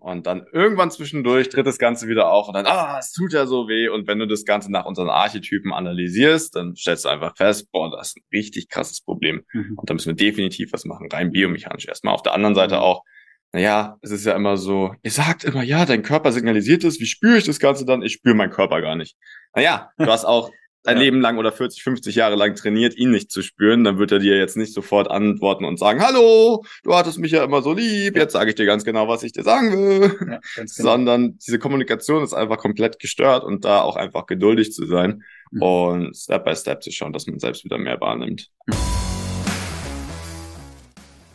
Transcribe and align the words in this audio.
Und 0.00 0.26
dann 0.26 0.46
irgendwann 0.52 0.90
zwischendurch 0.90 1.48
tritt 1.48 1.66
das 1.66 1.78
Ganze 1.78 2.08
wieder 2.08 2.30
auf 2.32 2.48
und 2.48 2.54
dann, 2.54 2.66
ah, 2.66 2.96
es 2.98 3.12
tut 3.12 3.32
ja 3.32 3.46
so 3.46 3.68
weh. 3.68 3.88
Und 3.88 4.08
wenn 4.08 4.18
du 4.18 4.26
das 4.26 4.44
Ganze 4.44 4.70
nach 4.72 4.84
unseren 4.84 5.08
Archetypen 5.08 5.72
analysierst, 5.72 6.56
dann 6.56 6.74
stellst 6.74 7.04
du 7.04 7.08
einfach 7.08 7.36
fest, 7.36 7.70
boah, 7.70 7.90
das 7.90 8.08
ist 8.08 8.16
ein 8.16 8.24
richtig 8.32 8.68
krasses 8.68 9.00
Problem. 9.00 9.44
Mhm. 9.52 9.74
Und 9.76 9.88
da 9.88 9.94
müssen 9.94 10.08
wir 10.08 10.16
definitiv 10.16 10.72
was 10.72 10.84
machen, 10.84 11.08
rein 11.12 11.30
biomechanisch 11.30 11.86
erstmal. 11.86 12.14
Auf 12.14 12.22
der 12.22 12.34
anderen 12.34 12.56
Seite 12.56 12.76
mhm. 12.76 12.80
auch, 12.80 13.04
naja, 13.52 13.96
es 14.02 14.10
ist 14.10 14.26
ja 14.26 14.34
immer 14.34 14.56
so, 14.56 14.94
ihr 15.02 15.10
sagt 15.12 15.44
immer, 15.44 15.62
ja, 15.62 15.86
dein 15.86 16.02
Körper 16.02 16.32
signalisiert 16.32 16.82
es, 16.82 16.98
wie 16.98 17.06
spüre 17.06 17.38
ich 17.38 17.44
das 17.44 17.60
Ganze 17.60 17.86
dann? 17.86 18.02
Ich 18.02 18.14
spüre 18.14 18.34
meinen 18.34 18.50
Körper 18.50 18.80
gar 18.82 18.96
nicht. 18.96 19.16
Naja, 19.54 19.90
du 19.98 20.06
hast 20.06 20.24
auch 20.24 20.50
ein 20.86 20.96
ja. 20.96 21.02
Leben 21.02 21.20
lang 21.20 21.38
oder 21.38 21.52
40, 21.52 21.82
50 21.82 22.14
Jahre 22.14 22.36
lang 22.36 22.54
trainiert, 22.54 22.96
ihn 22.96 23.10
nicht 23.10 23.30
zu 23.30 23.42
spüren, 23.42 23.84
dann 23.84 23.98
wird 23.98 24.12
er 24.12 24.18
dir 24.18 24.38
jetzt 24.38 24.56
nicht 24.56 24.72
sofort 24.72 25.10
antworten 25.10 25.64
und 25.64 25.78
sagen, 25.78 26.00
hallo, 26.00 26.64
du 26.84 26.94
hattest 26.94 27.18
mich 27.18 27.32
ja 27.32 27.44
immer 27.44 27.62
so 27.62 27.72
lieb, 27.72 28.16
jetzt 28.16 28.32
sage 28.32 28.50
ich 28.50 28.56
dir 28.56 28.66
ganz 28.66 28.84
genau, 28.84 29.08
was 29.08 29.22
ich 29.22 29.32
dir 29.32 29.42
sagen 29.42 29.72
will. 29.72 30.02
Ja, 30.02 30.40
genau. 30.54 30.66
Sondern 30.66 31.38
diese 31.38 31.58
Kommunikation 31.58 32.22
ist 32.22 32.34
einfach 32.34 32.58
komplett 32.58 32.98
gestört 32.98 33.44
und 33.44 33.64
da 33.64 33.82
auch 33.82 33.96
einfach 33.96 34.26
geduldig 34.26 34.72
zu 34.72 34.86
sein 34.86 35.22
mhm. 35.50 35.62
und 35.62 36.16
Step 36.16 36.44
by 36.44 36.54
Step 36.54 36.82
zu 36.82 36.90
schauen, 36.90 37.12
dass 37.12 37.26
man 37.26 37.38
selbst 37.38 37.64
wieder 37.64 37.78
mehr 37.78 38.00
wahrnimmt. 38.00 38.50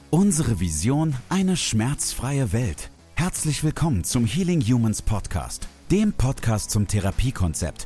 Unsere 0.09 0.59
Vision, 0.59 1.15
eine 1.29 1.55
schmerzfreie 1.55 2.51
Welt. 2.51 2.89
Herzlich 3.15 3.63
willkommen 3.63 4.03
zum 4.03 4.25
Healing 4.25 4.61
Humans 4.61 5.01
Podcast 5.01 5.67
dem 5.91 6.13
Podcast 6.13 6.71
zum 6.71 6.87
Therapiekonzept, 6.87 7.85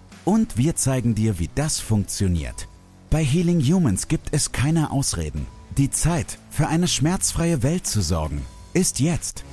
Und 0.23 0.55
wir 0.55 0.75
zeigen 0.75 1.15
dir, 1.15 1.39
wie 1.39 1.49
das 1.55 1.79
funktioniert. 1.79 2.67
Bei 3.09 3.23
Healing 3.23 3.59
Humans 3.59 4.07
gibt 4.07 4.27
es 4.31 4.51
keine 4.51 4.91
Ausreden. 4.91 5.47
Die 5.79 5.89
Zeit, 5.89 6.37
für 6.51 6.67
eine 6.67 6.87
schmerzfreie 6.87 7.63
Welt 7.63 7.87
zu 7.87 8.01
sorgen, 8.01 8.45
ist 8.75 8.99
jetzt. 8.99 9.43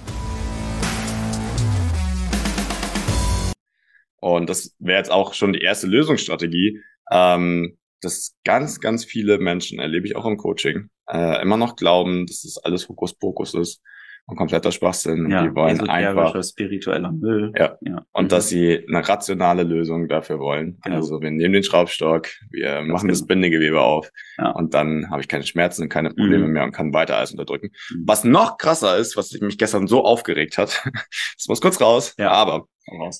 Und 4.20 4.50
das 4.50 4.74
wäre 4.78 4.98
jetzt 4.98 5.10
auch 5.10 5.32
schon 5.32 5.54
die 5.54 5.62
erste 5.62 5.86
Lösungsstrategie, 5.86 6.82
ähm, 7.10 7.78
dass 8.02 8.36
ganz, 8.44 8.78
ganz 8.78 9.06
viele 9.06 9.38
Menschen, 9.38 9.78
erlebe 9.78 10.06
ich 10.06 10.16
auch 10.16 10.26
im 10.26 10.36
Coaching, 10.36 10.90
äh, 11.10 11.40
immer 11.40 11.56
noch 11.56 11.76
glauben, 11.76 12.26
dass 12.26 12.42
das 12.42 12.58
alles 12.58 12.90
Hokuspokus 12.90 13.54
ist 13.54 13.80
und 14.28 14.36
kompletter 14.36 14.70
Schwachsinn. 14.70 15.30
Ja, 15.30 15.42
die 15.42 15.54
wollen 15.54 15.88
einfach 15.88 16.40
spiritueller 16.44 17.10
Müll. 17.10 17.52
Ja. 17.56 17.78
ja. 17.80 18.04
Und 18.12 18.24
mhm. 18.24 18.28
dass 18.28 18.50
sie 18.50 18.84
eine 18.86 19.08
rationale 19.08 19.62
Lösung 19.62 20.06
dafür 20.06 20.38
wollen. 20.38 20.78
Genau. 20.84 20.96
Also 20.96 21.20
wir 21.22 21.30
nehmen 21.30 21.54
den 21.54 21.62
Schraubstock, 21.62 22.28
wir 22.50 22.74
Ganz 22.74 22.88
machen 22.88 23.08
genau. 23.08 23.12
das 23.12 23.26
Bindegewebe 23.26 23.80
auf 23.80 24.10
ja. 24.36 24.50
und 24.50 24.74
dann 24.74 25.10
habe 25.10 25.22
ich 25.22 25.28
keine 25.28 25.44
Schmerzen 25.44 25.84
und 25.84 25.88
keine 25.88 26.10
Probleme 26.10 26.46
mhm. 26.46 26.52
mehr 26.52 26.64
und 26.64 26.72
kann 26.72 26.92
weiter 26.92 27.16
alles 27.16 27.32
unterdrücken. 27.32 27.70
Mhm. 27.90 28.04
Was 28.06 28.22
noch 28.24 28.58
krasser 28.58 28.98
ist, 28.98 29.16
was 29.16 29.32
mich 29.40 29.56
gestern 29.56 29.86
so 29.86 30.04
aufgeregt 30.04 30.58
hat, 30.58 30.82
das 31.36 31.48
muss 31.48 31.62
kurz 31.62 31.80
raus, 31.80 32.14
ja. 32.18 32.30
aber 32.30 32.66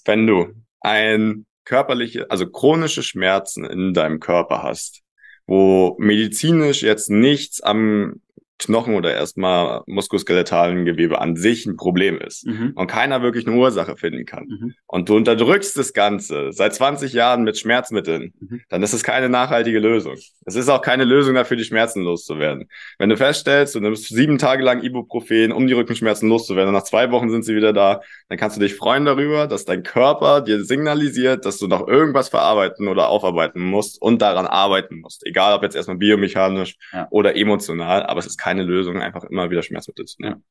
wenn 0.05 0.27
du 0.27 0.49
ein 0.81 1.47
körperliche, 1.65 2.31
also 2.31 2.51
chronische 2.51 3.03
Schmerzen 3.03 3.65
in 3.65 3.95
deinem 3.95 4.21
Körper 4.21 4.63
hast, 4.63 5.03
wo 5.47 5.97
medizinisch 5.99 6.83
jetzt 6.83 7.09
nichts 7.09 7.63
am 7.63 8.21
Knochen 8.59 8.95
oder 8.95 9.15
erstmal 9.15 9.83
muskuloskeletalen 9.87 10.85
Gewebe 10.85 11.21
an 11.21 11.37
sich 11.37 11.67
ein 11.67 11.77
Problem 11.77 12.21
ist 12.21 12.47
mhm. 12.47 12.73
und 12.75 12.89
keiner 12.89 13.23
wirklich 13.23 13.47
eine 13.47 13.57
Ursache 13.57 13.97
finden 13.97 14.25
kann 14.27 14.47
mhm. 14.49 14.75
und 14.87 15.09
du 15.09 15.17
unterdrückst 15.17 15.77
das 15.77 15.93
Ganze 15.93 16.53
seit 16.53 16.75
20 16.75 17.13
Jahren 17.13 17.45
mit 17.45 17.59
Schmerzmitteln, 17.59 18.33
mhm. 18.41 18.61
dann 18.69 18.83
ist 18.83 18.93
es 18.93 19.05
keine 19.05 19.29
nachhaltige 19.29 19.79
Lösung. 19.79 20.17
Es 20.45 20.57
ist 20.57 20.69
auch 20.69 20.83
keine 20.83 21.05
Lösung 21.05 21.35
dafür, 21.35 21.57
die 21.57 21.65
Schmerzen 21.65 22.03
loszuwerden. 22.03 22.69
Wenn 22.99 23.09
du 23.09 23.17
feststellst, 23.17 23.75
du 23.75 23.81
nimmst 23.81 24.09
sieben 24.09 24.39
Tage 24.39 24.65
lang 24.65 24.83
Ibuprofen, 24.83 25.53
um 25.53 25.67
die 25.67 25.75
Rückenschmerzen 25.75 26.29
loszuwerden 26.29 26.69
und 26.69 26.75
nach 26.75 26.85
zwei 26.85 27.11
Wochen 27.11 27.31
sind 27.31 27.45
sie 27.45 27.55
wieder 27.55 27.73
da, 27.73 28.01
dann 28.29 28.39
kannst 28.39 28.57
du 28.57 28.61
dich 28.61 28.75
freuen 28.75 29.05
darüber, 29.05 29.47
dass 29.47 29.65
dein 29.65 29.83
Körper 29.83 30.41
dir 30.41 30.65
signalisiert, 30.65 31.45
dass 31.45 31.59
du 31.59 31.69
noch 31.69 31.87
irgendwas 31.87 32.29
verarbeiten 32.29 32.89
oder 32.89 33.09
aufarbeiten 33.09 33.63
musst 33.63 34.01
und 34.03 34.21
daran 34.21 34.47
arbeiten 34.47 35.01
musst. 35.01 35.25
Egal 35.27 35.55
ob 35.55 35.63
jetzt 35.63 35.77
erstmal 35.77 35.99
biomechanisch 35.99 36.77
ja. 36.93 37.07
oder 37.11 37.37
emotional, 37.37 38.05
aber 38.05 38.19
es 38.21 38.27
ist 38.27 38.39
keine 38.49 38.63
Lösung, 38.63 39.01
einfach 39.01 39.25
immer 39.25 39.51
wieder 39.51 39.63
Schmerzmittel 39.63 40.07
zu 40.07 40.23
nehmen. 40.23 40.43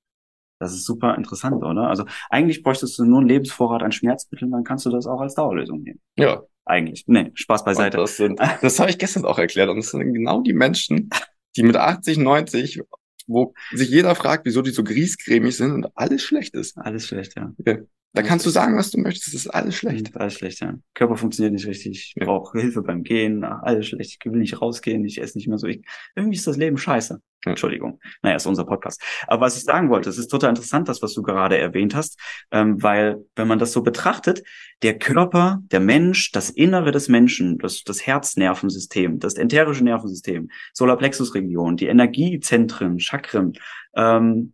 Das 0.59 0.73
ist 0.73 0.85
super 0.85 1.15
interessant, 1.15 1.63
oder? 1.63 1.87
Also 1.87 2.05
eigentlich 2.29 2.63
bräuchtest 2.63 2.97
du 2.97 3.05
nur 3.05 3.19
einen 3.19 3.27
Lebensvorrat 3.27 3.81
an 3.83 3.91
Schmerzmitteln, 3.91 4.51
dann 4.51 4.63
kannst 4.63 4.85
du 4.85 4.89
das 4.89 5.07
auch 5.07 5.19
als 5.19 5.35
Dauerlösung 5.35 5.81
nehmen. 5.81 5.99
Ja. 6.17 6.43
Eigentlich. 6.65 7.05
Nee, 7.07 7.31
Spaß 7.33 7.63
beiseite. 7.63 7.97
Und 7.97 8.03
das 8.03 8.17
sind, 8.17 8.39
das 8.61 8.79
habe 8.79 8.89
ich 8.89 8.97
gestern 8.97 9.23
auch 9.23 9.39
erklärt. 9.39 9.69
Und 9.69 9.77
das 9.77 9.91
sind 9.91 10.13
genau 10.13 10.41
die 10.41 10.53
Menschen, 10.53 11.09
die 11.55 11.63
mit 11.63 11.77
80, 11.77 12.17
90, 12.17 12.81
wo 13.25 13.53
sich 13.71 13.89
jeder 13.89 14.15
fragt, 14.15 14.45
wieso 14.45 14.61
die 14.61 14.71
so 14.71 14.83
griescremig 14.83 15.55
sind 15.55 15.71
und 15.71 15.87
alles 15.95 16.23
schlecht 16.23 16.55
ist. 16.55 16.77
Alles 16.77 17.07
schlecht, 17.07 17.35
ja. 17.37 17.53
Okay. 17.57 17.83
Da 18.13 18.23
kannst 18.23 18.45
du 18.45 18.49
sagen, 18.49 18.77
was 18.77 18.89
du 18.89 18.99
möchtest. 18.99 19.27
Das 19.27 19.41
ist 19.41 19.47
alles 19.47 19.75
schlecht. 19.75 20.15
Alles 20.15 20.33
schlecht, 20.33 20.59
ja. 20.61 20.73
Körper 20.93 21.17
funktioniert 21.17 21.53
nicht 21.53 21.67
richtig. 21.67 22.13
Ich 22.15 22.25
brauche 22.25 22.59
Hilfe 22.59 22.81
beim 22.81 23.03
Gehen. 23.03 23.43
Alles 23.43 23.87
schlecht. 23.87 24.17
Ich 24.19 24.31
will 24.31 24.39
nicht 24.39 24.61
rausgehen. 24.61 25.05
Ich 25.05 25.21
esse 25.21 25.37
nicht 25.37 25.47
mehr 25.47 25.57
so. 25.57 25.67
Ich, 25.67 25.81
irgendwie 26.15 26.37
ist 26.37 26.47
das 26.47 26.57
Leben 26.57 26.77
scheiße. 26.77 27.21
Entschuldigung. 27.45 27.99
Naja, 28.21 28.35
ist 28.35 28.45
unser 28.45 28.65
Podcast. 28.65 29.01
Aber 29.27 29.41
was 29.41 29.57
ich 29.57 29.63
sagen 29.63 29.89
wollte, 29.89 30.09
es 30.09 30.17
ist 30.17 30.29
total 30.29 30.49
interessant, 30.49 30.89
das, 30.89 31.01
was 31.01 31.13
du 31.13 31.21
gerade 31.21 31.57
erwähnt 31.57 31.95
hast, 31.95 32.19
ähm, 32.51 32.81
weil, 32.81 33.23
wenn 33.35 33.47
man 33.47 33.59
das 33.59 33.71
so 33.71 33.83
betrachtet, 33.83 34.43
der 34.81 34.97
Körper, 34.97 35.61
der 35.71 35.79
Mensch, 35.79 36.31
das 36.31 36.49
Innere 36.49 36.91
des 36.91 37.07
Menschen, 37.09 37.57
das, 37.59 37.83
das 37.83 38.05
Herznervensystem, 38.05 39.19
das 39.19 39.35
enterische 39.35 39.83
Nervensystem, 39.83 40.49
Solarplexusregion, 40.73 41.77
die 41.77 41.87
Energiezentren, 41.87 42.99
Chakren, 42.99 43.53
ähm, 43.95 44.53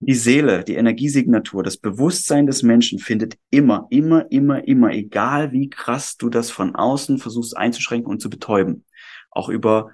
die 0.00 0.14
Seele, 0.14 0.62
die 0.62 0.76
Energiesignatur, 0.76 1.62
das 1.62 1.76
Bewusstsein 1.76 2.46
des 2.46 2.62
Menschen 2.62 2.98
findet 2.98 3.36
immer, 3.50 3.86
immer, 3.90 4.30
immer, 4.30 4.66
immer, 4.66 4.92
egal 4.92 5.52
wie 5.52 5.68
krass 5.68 6.16
du 6.16 6.28
das 6.28 6.50
von 6.50 6.74
außen 6.74 7.18
versuchst 7.18 7.56
einzuschränken 7.56 8.10
und 8.10 8.20
zu 8.20 8.30
betäuben, 8.30 8.84
auch 9.30 9.48
über 9.48 9.90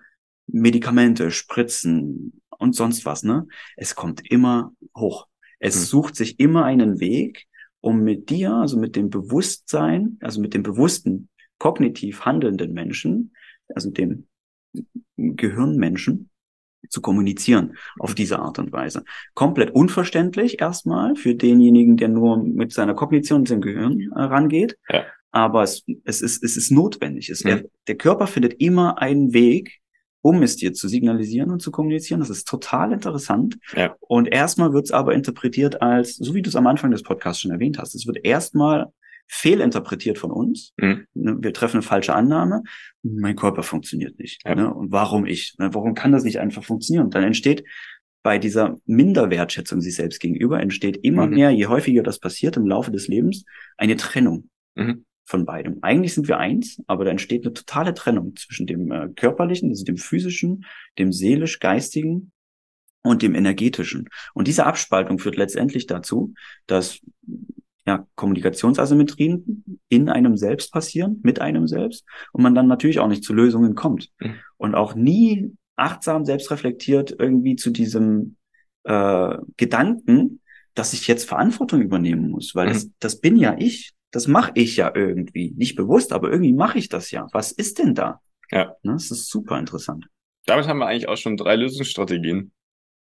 Medikamente, 0.47 1.31
Spritzen 1.31 2.41
und 2.51 2.75
sonst 2.75 3.07
was, 3.07 3.23
ne? 3.23 3.47
Es 3.77 3.95
kommt 3.95 4.31
immer 4.31 4.73
hoch. 4.97 5.27
Es 5.59 5.77
hm. 5.77 5.83
sucht 5.83 6.17
sich 6.17 6.39
immer 6.39 6.65
einen 6.65 7.01
Weg, 7.01 7.47
um 7.81 8.01
mit 8.01 8.29
dir, 8.29 8.53
also 8.53 8.79
mit 8.79 8.97
dem 8.97 9.09
Bewusstsein, 9.09 10.19
also 10.21 10.41
mit 10.41 10.53
dem 10.53 10.63
bewussten, 10.63 11.31
kognitiv 11.59 12.27
handelnden 12.27 12.73
Menschen, 12.73 13.33
also 13.75 13.91
dem 13.91 14.27
Gehirnmenschen, 15.17 16.31
zu 16.89 17.01
kommunizieren 17.01 17.77
auf 17.99 18.15
diese 18.15 18.39
Art 18.39 18.59
und 18.59 18.73
Weise. 18.73 19.05
Komplett 19.35 19.71
unverständlich 19.71 20.61
erstmal 20.61 21.17
für 21.17 21.35
denjenigen, 21.35 21.97
der 21.97 22.09
nur 22.09 22.43
mit 22.43 22.73
seiner 22.73 22.95
Kognition 22.95 23.41
und 23.41 23.49
seinem 23.49 23.61
Gehirn 23.61 24.01
äh, 24.15 24.23
rangeht. 24.23 24.79
Ja. 24.89 25.05
Aber 25.31 25.63
es, 25.63 25.85
es, 26.05 26.23
ist, 26.23 26.45
es 26.45 26.57
ist 26.57 26.71
notwendig. 26.71 27.29
Es, 27.29 27.45
mhm. 27.45 27.49
der, 27.49 27.65
der 27.89 27.97
Körper 27.97 28.27
findet 28.27 28.55
immer 28.61 28.99
einen 28.99 29.33
Weg, 29.33 29.81
um 30.23 30.43
es 30.43 30.57
dir 30.57 30.73
zu 30.73 30.89
signalisieren 30.89 31.51
und 31.51 31.61
zu 31.61 31.71
kommunizieren. 31.71 32.21
Das 32.21 32.31
ist 32.31 32.49
total 32.49 32.93
interessant. 32.93 33.59
Ja. 33.77 33.95
Und 34.01 34.27
erstmal 34.27 34.73
wird 34.73 34.87
es 34.87 34.91
aber 34.91 35.15
interpretiert 35.15 35.83
als, 35.83 36.17
so 36.17 36.35
wie 36.35 36.41
du 36.41 36.49
es 36.49 36.57
am 36.57 36.67
Anfang 36.67 36.91
des 36.93 37.03
Podcasts 37.03 37.43
schon 37.43 37.51
erwähnt 37.51 37.79
hast, 37.79 37.95
es 37.95 38.07
wird 38.07 38.25
erstmal 38.25 38.93
fehlinterpretiert 39.27 40.19
von 40.19 40.31
uns. 40.31 40.73
Mhm. 40.77 41.07
Ne, 41.15 41.37
wir 41.41 41.53
treffen 41.53 41.77
eine 41.77 41.83
falsche 41.83 42.15
Annahme. 42.15 42.63
Mein 43.03 43.37
Körper 43.37 43.63
funktioniert 43.63 44.19
nicht. 44.19 44.43
Ja. 44.45 44.55
Ne? 44.55 44.73
Und 44.73 44.93
warum 44.93 45.27
ich? 45.27 45.57
Ne, 45.59 45.73
warum 45.75 45.95
kann 45.95 46.13
das 46.13 46.25
nicht 46.25 46.41
einfach 46.41 46.65
funktionieren? 46.65 47.07
Und 47.07 47.15
dann 47.15 47.25
entsteht 47.25 47.65
bei 48.23 48.39
dieser 48.39 48.79
Minderwertschätzung 48.87 49.83
sich 49.83 49.97
selbst 49.97 50.19
gegenüber 50.19 50.61
entsteht 50.61 50.97
immer 51.03 51.27
mhm. 51.27 51.35
mehr, 51.35 51.51
je 51.51 51.67
häufiger 51.67 52.03
das 52.03 52.19
passiert 52.19 52.57
im 52.57 52.67
Laufe 52.67 52.91
des 52.91 53.07
Lebens, 53.07 53.45
eine 53.77 53.97
Trennung. 53.97 54.49
Mhm 54.75 55.05
von 55.27 55.47
beidem. 55.47 55.79
Eigentlich 55.83 56.15
sind 56.15 56.29
wir 56.29 56.39
eins, 56.39 56.83
aber 56.87 57.05
da 57.05 57.11
entsteht 57.11 57.45
eine 57.45 57.55
totale 57.55 57.95
Trennung 57.95 58.37
zwischen 58.37 58.67
dem 58.67 58.93
äh, 58.93 59.09
körperlichen, 59.09 59.71
also 59.71 59.85
dem 59.85 59.97
physischen, 59.97 60.67
dem 60.99 61.13
seelisch-geistigen 61.13 62.33
und 63.03 63.23
dem 63.23 63.35
energetischen. 63.35 64.09
Und 64.35 64.49
diese 64.49 64.67
Abspaltung 64.67 65.19
führt 65.19 65.37
letztendlich 65.37 65.87
dazu, 65.87 66.35
dass 66.67 67.01
ja, 67.87 68.07
Kommunikationsasymmetrien 68.15 69.79
in 69.89 70.09
einem 70.09 70.37
selbst 70.37 70.73
passieren, 70.73 71.21
mit 71.23 71.41
einem 71.41 71.67
selbst, 71.67 72.05
und 72.33 72.43
man 72.43 72.55
dann 72.55 72.67
natürlich 72.67 72.99
auch 72.99 73.09
nicht 73.09 73.25
zu 73.25 73.35
Lösungen 73.35 73.75
kommt. 73.75 74.11
Mhm. 74.21 74.35
Und 74.57 74.75
auch 74.75 74.95
nie 74.95 75.53
achtsam 75.77 76.25
selbst 76.25 76.51
reflektiert 76.51 77.15
irgendwie 77.19 77.57
zu 77.57 77.71
diesem 77.71 78.37
äh, 78.85 79.37
Gedanken, 79.57 80.41
dass 80.75 80.93
ich 80.93 81.07
jetzt 81.07 81.29
Verantwortung 81.29 81.81
übernehmen 81.83 82.31
muss, 82.31 82.55
weil 82.55 82.69
mhm. 82.69 82.73
das, 82.73 82.91
das 82.99 83.21
bin 83.21 83.37
ja 83.37 83.57
ich. 83.59 83.93
Das 84.11 84.29
mache 84.29 84.53
ich 84.55 84.77
ja 84.77 84.93
irgendwie. 84.95 85.53
Nicht 85.57 85.75
bewusst, 85.75 86.13
aber 86.13 86.31
irgendwie 86.31 86.53
mache 86.53 86.79
ich 86.79 86.89
das 86.89 87.11
ja. 87.11 87.27
Was 87.33 87.51
ist 87.51 87.81
denn 87.81 87.95
da? 87.95 88.21
Ja. 88.51 88.77
Ne, 88.83 88.93
das 88.93 89.11
ist 89.11 89.29
super 89.29 89.59
interessant. 89.59 90.07
Damit 90.47 90.69
haben 90.69 90.79
wir 90.79 90.87
eigentlich 90.87 91.09
auch 91.09 91.17
schon 91.17 91.37
drei 91.37 91.57
Lösungsstrategien, 91.57 92.53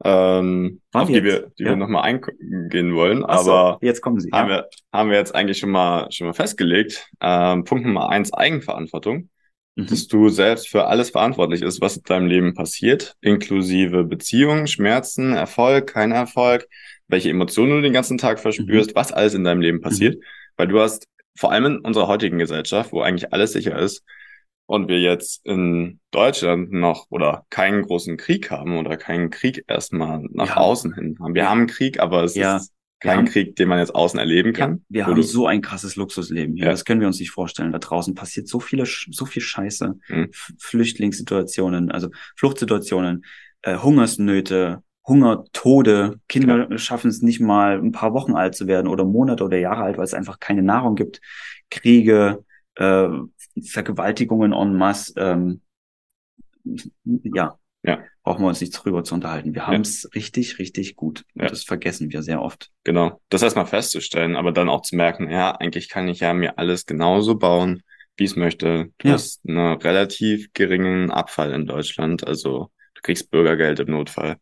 ähm, 0.05 0.81
auf 0.93 1.09
die 1.09 1.25
wir, 1.25 1.51
die 1.59 1.65
ja. 1.65 1.71
wir 1.71 1.77
nochmal 1.77 2.03
eingehen 2.03 2.95
wollen. 2.95 3.25
Ach 3.27 3.41
aber 3.41 3.79
jetzt 3.81 4.03
kommen 4.03 4.21
sie. 4.21 4.31
Haben, 4.31 4.51
ja. 4.51 4.57
wir, 4.57 4.69
haben 4.93 5.11
wir 5.11 5.17
jetzt 5.17 5.35
eigentlich 5.35 5.59
schon 5.59 5.71
mal, 5.71 6.11
schon 6.11 6.27
mal 6.27 6.35
festgelegt. 6.35 7.09
Ähm, 7.21 7.65
Punkt 7.65 7.87
Nummer 7.87 8.11
eins, 8.11 8.33
Eigenverantwortung. 8.33 9.31
Mhm. 9.75 9.87
Dass 9.87 10.07
du 10.07 10.29
selbst 10.29 10.69
für 10.69 10.87
alles 10.87 11.11
verantwortlich 11.11 11.63
ist, 11.63 11.81
was 11.81 11.97
in 11.97 12.03
deinem 12.05 12.27
Leben 12.27 12.55
passiert, 12.55 13.15
inklusive 13.21 14.05
Beziehungen, 14.05 14.67
Schmerzen, 14.67 15.35
Erfolg, 15.35 15.89
kein 15.89 16.13
Erfolg, 16.13 16.67
welche 17.09 17.31
Emotionen 17.31 17.73
du 17.73 17.83
den 17.83 17.93
ganzen 17.93 18.19
Tag 18.19 18.41
verspürst, 18.41 18.91
mhm. 18.91 18.95
was 18.95 19.13
alles 19.13 19.35
in 19.35 19.45
deinem 19.45 19.61
Leben 19.61 19.81
passiert. 19.81 20.17
Mhm. 20.17 20.23
Weil 20.57 20.69
du 20.69 20.81
hast 20.81 21.07
vor 21.39 21.53
allem 21.53 21.67
in 21.67 21.79
unserer 21.79 22.09
heutigen 22.09 22.39
Gesellschaft, 22.39 22.93
wo 22.93 23.01
eigentlich 23.01 23.33
alles 23.33 23.53
sicher 23.53 23.79
ist, 23.79 24.03
und 24.67 24.89
wir 24.89 25.01
jetzt 25.01 25.47
in 25.47 26.01
Deutschland 26.11 26.73
noch 26.73 27.07
oder 27.11 27.45
keinen 27.51 27.83
großen 27.83 28.17
Krieg 28.17 28.51
haben 28.51 28.77
oder 28.77 28.97
keinen 28.97 29.31
Krieg 29.31 29.65
erstmal 29.69 30.23
nach 30.33 30.49
ja. 30.49 30.57
außen 30.57 30.95
hin 30.95 31.17
haben. 31.21 31.35
Wir 31.35 31.49
haben 31.49 31.61
einen 31.61 31.67
Krieg, 31.69 32.01
aber 32.01 32.25
es 32.25 32.35
ja. 32.35 32.57
ist 32.57 32.73
kein 32.99 33.19
haben, 33.19 33.27
Krieg, 33.27 33.57
den 33.57 33.69
man 33.69 33.79
jetzt 33.79 33.95
außen 33.95 34.19
erleben 34.19 34.53
kann. 34.53 34.85
Ja, 34.89 35.07
wir 35.07 35.15
haben 35.15 35.23
so 35.23 35.47
ein 35.47 35.61
krasses 35.61 35.97
Luxusleben 35.97 36.57
hier. 36.57 36.65
Ja. 36.65 36.71
Das 36.71 36.85
können 36.85 37.01
wir 37.01 37.07
uns 37.07 37.21
nicht 37.21 37.31
vorstellen. 37.31 37.73
Da 37.73 37.79
draußen 37.79 38.15
passiert 38.15 38.49
so 38.49 38.59
viele, 38.59 38.85
so 38.87 39.27
viel 39.27 39.43
Scheiße. 39.43 39.99
Mhm. 40.09 40.31
Flüchtlingssituationen, 40.59 41.91
also 41.91 42.09
Fluchtsituationen, 42.37 43.25
äh, 43.63 43.77
Hungersnöte, 43.77 44.83
Hunger, 45.07 45.45
Tode. 45.53 46.19
Kinder 46.29 46.69
ja. 46.71 46.79
schaffen 46.79 47.11
es 47.11 47.23
nicht 47.23 47.41
mal 47.41 47.79
ein 47.79 47.93
paar 47.93 48.15
Wochen 48.15 48.35
alt 48.35 48.55
zu 48.55 48.67
werden 48.67 48.89
oder 48.89 49.05
Monate 49.05 49.45
oder 49.45 49.59
Jahre 49.59 49.85
alt, 49.85 49.99
weil 49.99 50.05
es 50.05 50.15
einfach 50.15 50.41
keine 50.41 50.63
Nahrung 50.63 50.97
gibt. 50.97 51.21
Kriege, 51.71 52.45
äh, 52.77 53.09
Vergewaltigungen 53.63 54.53
en 54.53 54.77
masse. 54.77 55.13
Ähm, 55.17 55.61
ja, 57.05 57.59
ja. 57.83 58.03
brauchen 58.23 58.43
wir 58.43 58.49
uns 58.49 58.61
nicht 58.61 58.73
drüber 58.73 59.05
zu 59.05 59.15
unterhalten. 59.15 59.55
Wir 59.55 59.67
haben 59.67 59.81
es 59.81 60.03
ja. 60.03 60.11
richtig, 60.15 60.59
richtig 60.59 60.97
gut. 60.97 61.25
Und 61.35 61.43
ja. 61.43 61.49
das 61.49 61.65
vergessen 61.65 62.13
wir 62.13 62.23
sehr 62.23 62.43
oft. 62.43 62.71
Genau. 62.85 63.21
Das 63.29 63.43
erstmal 63.43 63.67
festzustellen, 63.67 64.37
aber 64.37 64.53
dann 64.53 64.69
auch 64.69 64.83
zu 64.83 64.97
merken, 64.97 65.31
ja, 65.31 65.53
eigentlich 65.53 65.89
kann 65.89 66.09
ich 66.09 66.21
ja 66.21 66.35
mir 66.35 66.59
alles 66.59 66.87
genauso 66.87 67.37
bauen, 67.37 67.83
wie 68.17 68.25
ich 68.25 68.31
es 68.31 68.37
möchte. 68.37 68.91
Du 68.99 69.09
ja. 69.09 69.15
hast 69.15 69.41
einen 69.47 69.75
relativ 69.81 70.53
geringen 70.53 71.11
Abfall 71.11 71.53
in 71.53 71.67
Deutschland. 71.67 72.27
Also 72.27 72.71
du 72.95 73.03
kriegst 73.03 73.31
Bürgergeld 73.31 73.81
im 73.81 73.91
Notfall. 73.91 74.37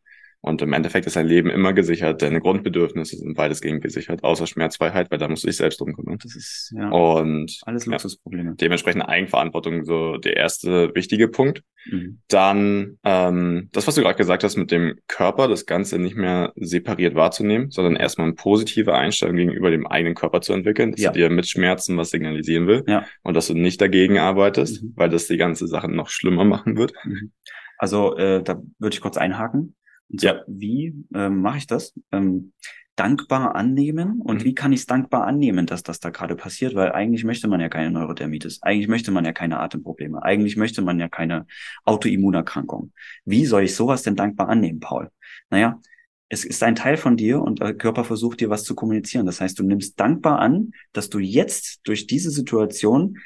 Und 0.45 0.61
im 0.61 0.75
Endeffekt 0.75 1.07
ist 1.07 1.17
dein 1.17 1.27
Leben 1.27 1.49
immer 1.49 1.73
gesichert. 1.73 2.21
Deine 2.21 2.39
Grundbedürfnisse 2.39 3.17
sind 3.17 3.39
weitestgehend 3.39 3.83
gesichert, 3.83 4.23
außer 4.23 4.47
Schmerzfreiheit, 4.47 5.11
weil 5.11 5.17
da 5.17 5.27
musst 5.27 5.43
du 5.43 5.47
dich 5.47 5.57
selbst 5.57 5.81
drum 5.81 5.95
kümmern. 5.95 6.19
Das 6.23 6.37
ist 6.37 6.71
ja 6.77 6.91
und 6.91 7.59
alles 7.63 7.87
Luxusprobleme. 7.87 8.51
Ja, 8.51 8.55
dementsprechend 8.55 9.09
Eigenverantwortung 9.09 9.87
so 9.87 10.19
der 10.19 10.37
erste 10.37 10.95
wichtige 10.95 11.29
Punkt. 11.29 11.63
Mhm. 11.87 12.19
Dann 12.29 12.99
ähm, 13.05 13.71
das, 13.73 13.87
was 13.87 13.95
du 13.95 14.03
gerade 14.03 14.19
gesagt 14.19 14.45
hast 14.45 14.59
mit 14.59 14.71
dem 14.71 14.97
Körper, 15.09 15.49
das 15.49 15.65
Ganze 15.65 15.99
nicht 15.99 16.15
mehr 16.15 16.53
separiert 16.57 17.15
wahrzunehmen, 17.15 17.71
sondern 17.71 17.97
erstmal 17.97 18.27
eine 18.27 18.35
positive 18.35 18.93
Einstellung 18.93 19.37
gegenüber 19.37 19.71
dem 19.71 19.87
eigenen 19.87 20.15
Körper 20.15 20.43
zu 20.43 20.53
entwickeln, 20.53 20.93
dass 20.93 21.01
ja. 21.01 21.09
er 21.09 21.15
dir 21.15 21.31
mit 21.31 21.49
Schmerzen 21.49 21.97
was 21.97 22.11
signalisieren 22.11 22.67
will 22.67 22.85
ja. 22.87 23.07
und 23.23 23.33
dass 23.33 23.47
du 23.47 23.55
nicht 23.55 23.81
dagegen 23.81 24.19
arbeitest, 24.19 24.83
mhm. 24.83 24.93
weil 24.95 25.09
das 25.09 25.27
die 25.27 25.39
ganze 25.39 25.67
Sache 25.69 25.91
noch 25.91 26.11
schlimmer 26.11 26.45
machen 26.45 26.77
wird. 26.77 26.93
Mhm. 27.05 27.33
Also 27.79 28.15
äh, 28.19 28.43
da 28.43 28.61
würde 28.79 28.95
ich 28.95 29.01
kurz 29.01 29.17
einhaken. 29.17 29.75
Und 30.11 30.23
ja. 30.23 30.43
wie 30.47 30.95
ähm, 31.15 31.41
mache 31.41 31.59
ich 31.59 31.67
das? 31.67 31.95
Ähm, 32.13 32.53
dankbar 32.97 33.57
annehmen. 33.57 34.21
Und 34.21 34.41
mhm. 34.41 34.45
wie 34.45 34.55
kann 34.55 34.73
ich 34.73 34.81
es 34.81 34.87
dankbar 34.87 35.27
annehmen, 35.27 35.67
dass 35.67 35.83
das 35.83 36.01
da 36.01 36.11
gerade 36.11 36.37
passiert? 36.37 36.75
Weil 36.75 36.93
eigentlich 36.93 37.25
möchte 37.25 37.49
man 37.49 37.61
ja 37.61 37.69
keine 37.69 37.91
Neurodermitis. 37.91 38.63
Eigentlich 38.63 38.89
möchte 38.89 39.11
man 39.11 39.25
ja 39.25 39.33
keine 39.33 39.61
Atemprobleme. 39.61 40.23
Eigentlich 40.23 40.57
möchte 40.57 40.83
man 40.83 40.99
ja 40.99 41.09
keine 41.09 41.47
Autoimmunerkrankung. 41.85 42.93
Wie 43.25 43.47
soll 43.47 43.65
ich 43.65 43.75
sowas 43.75 44.03
denn 44.03 44.17
dankbar 44.17 44.49
annehmen, 44.49 44.81
Paul? 44.81 45.11
Naja, 45.51 45.81
es 46.29 46.45
ist 46.45 46.63
ein 46.63 46.75
Teil 46.75 46.97
von 46.97 47.17
dir 47.17 47.43
und 47.43 47.61
der 47.61 47.75
Körper 47.75 48.05
versucht 48.05 48.41
dir 48.41 48.51
was 48.51 48.65
zu 48.65 48.75
kommunizieren. 48.75 49.27
Das 49.27 49.41
heißt, 49.41 49.59
du 49.59 49.63
nimmst 49.63 49.99
dankbar 50.01 50.39
an, 50.39 50.73
dass 50.93 51.09
du 51.11 51.19
jetzt 51.19 51.81
durch 51.85 52.07
diese 52.07 52.31
Situation 52.31 53.19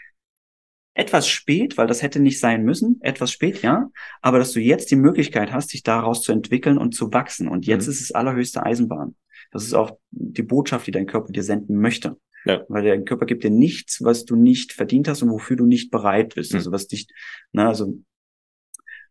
etwas 0.98 1.28
spät, 1.28 1.78
weil 1.78 1.86
das 1.86 2.02
hätte 2.02 2.18
nicht 2.18 2.40
sein 2.40 2.64
müssen, 2.64 2.98
etwas 3.02 3.30
spät, 3.30 3.62
ja, 3.62 3.88
aber 4.20 4.38
dass 4.38 4.50
du 4.50 4.60
jetzt 4.60 4.90
die 4.90 4.96
Möglichkeit 4.96 5.52
hast, 5.52 5.72
dich 5.72 5.84
daraus 5.84 6.22
zu 6.22 6.32
entwickeln 6.32 6.76
und 6.76 6.92
zu 6.92 7.12
wachsen. 7.12 7.46
Und 7.46 7.66
jetzt 7.66 7.86
mhm. 7.86 7.92
ist 7.92 8.00
es 8.00 8.12
allerhöchste 8.12 8.66
Eisenbahn. 8.66 9.14
Das 9.52 9.62
ist 9.62 9.74
auch 9.74 9.96
die 10.10 10.42
Botschaft, 10.42 10.88
die 10.88 10.90
dein 10.90 11.06
Körper 11.06 11.30
dir 11.30 11.44
senden 11.44 11.80
möchte. 11.80 12.18
Ja. 12.44 12.64
Weil 12.68 12.82
dein 12.82 13.04
Körper 13.04 13.26
gibt 13.26 13.44
dir 13.44 13.50
nichts, 13.50 14.02
was 14.02 14.24
du 14.24 14.34
nicht 14.34 14.72
verdient 14.72 15.06
hast 15.06 15.22
und 15.22 15.30
wofür 15.30 15.56
du 15.56 15.66
nicht 15.66 15.92
bereit 15.92 16.34
bist. 16.34 16.52
Mhm. 16.52 16.58
Also 16.58 16.72
was 16.72 16.88
dich, 16.88 17.06
na, 17.52 17.68
also 17.68 17.94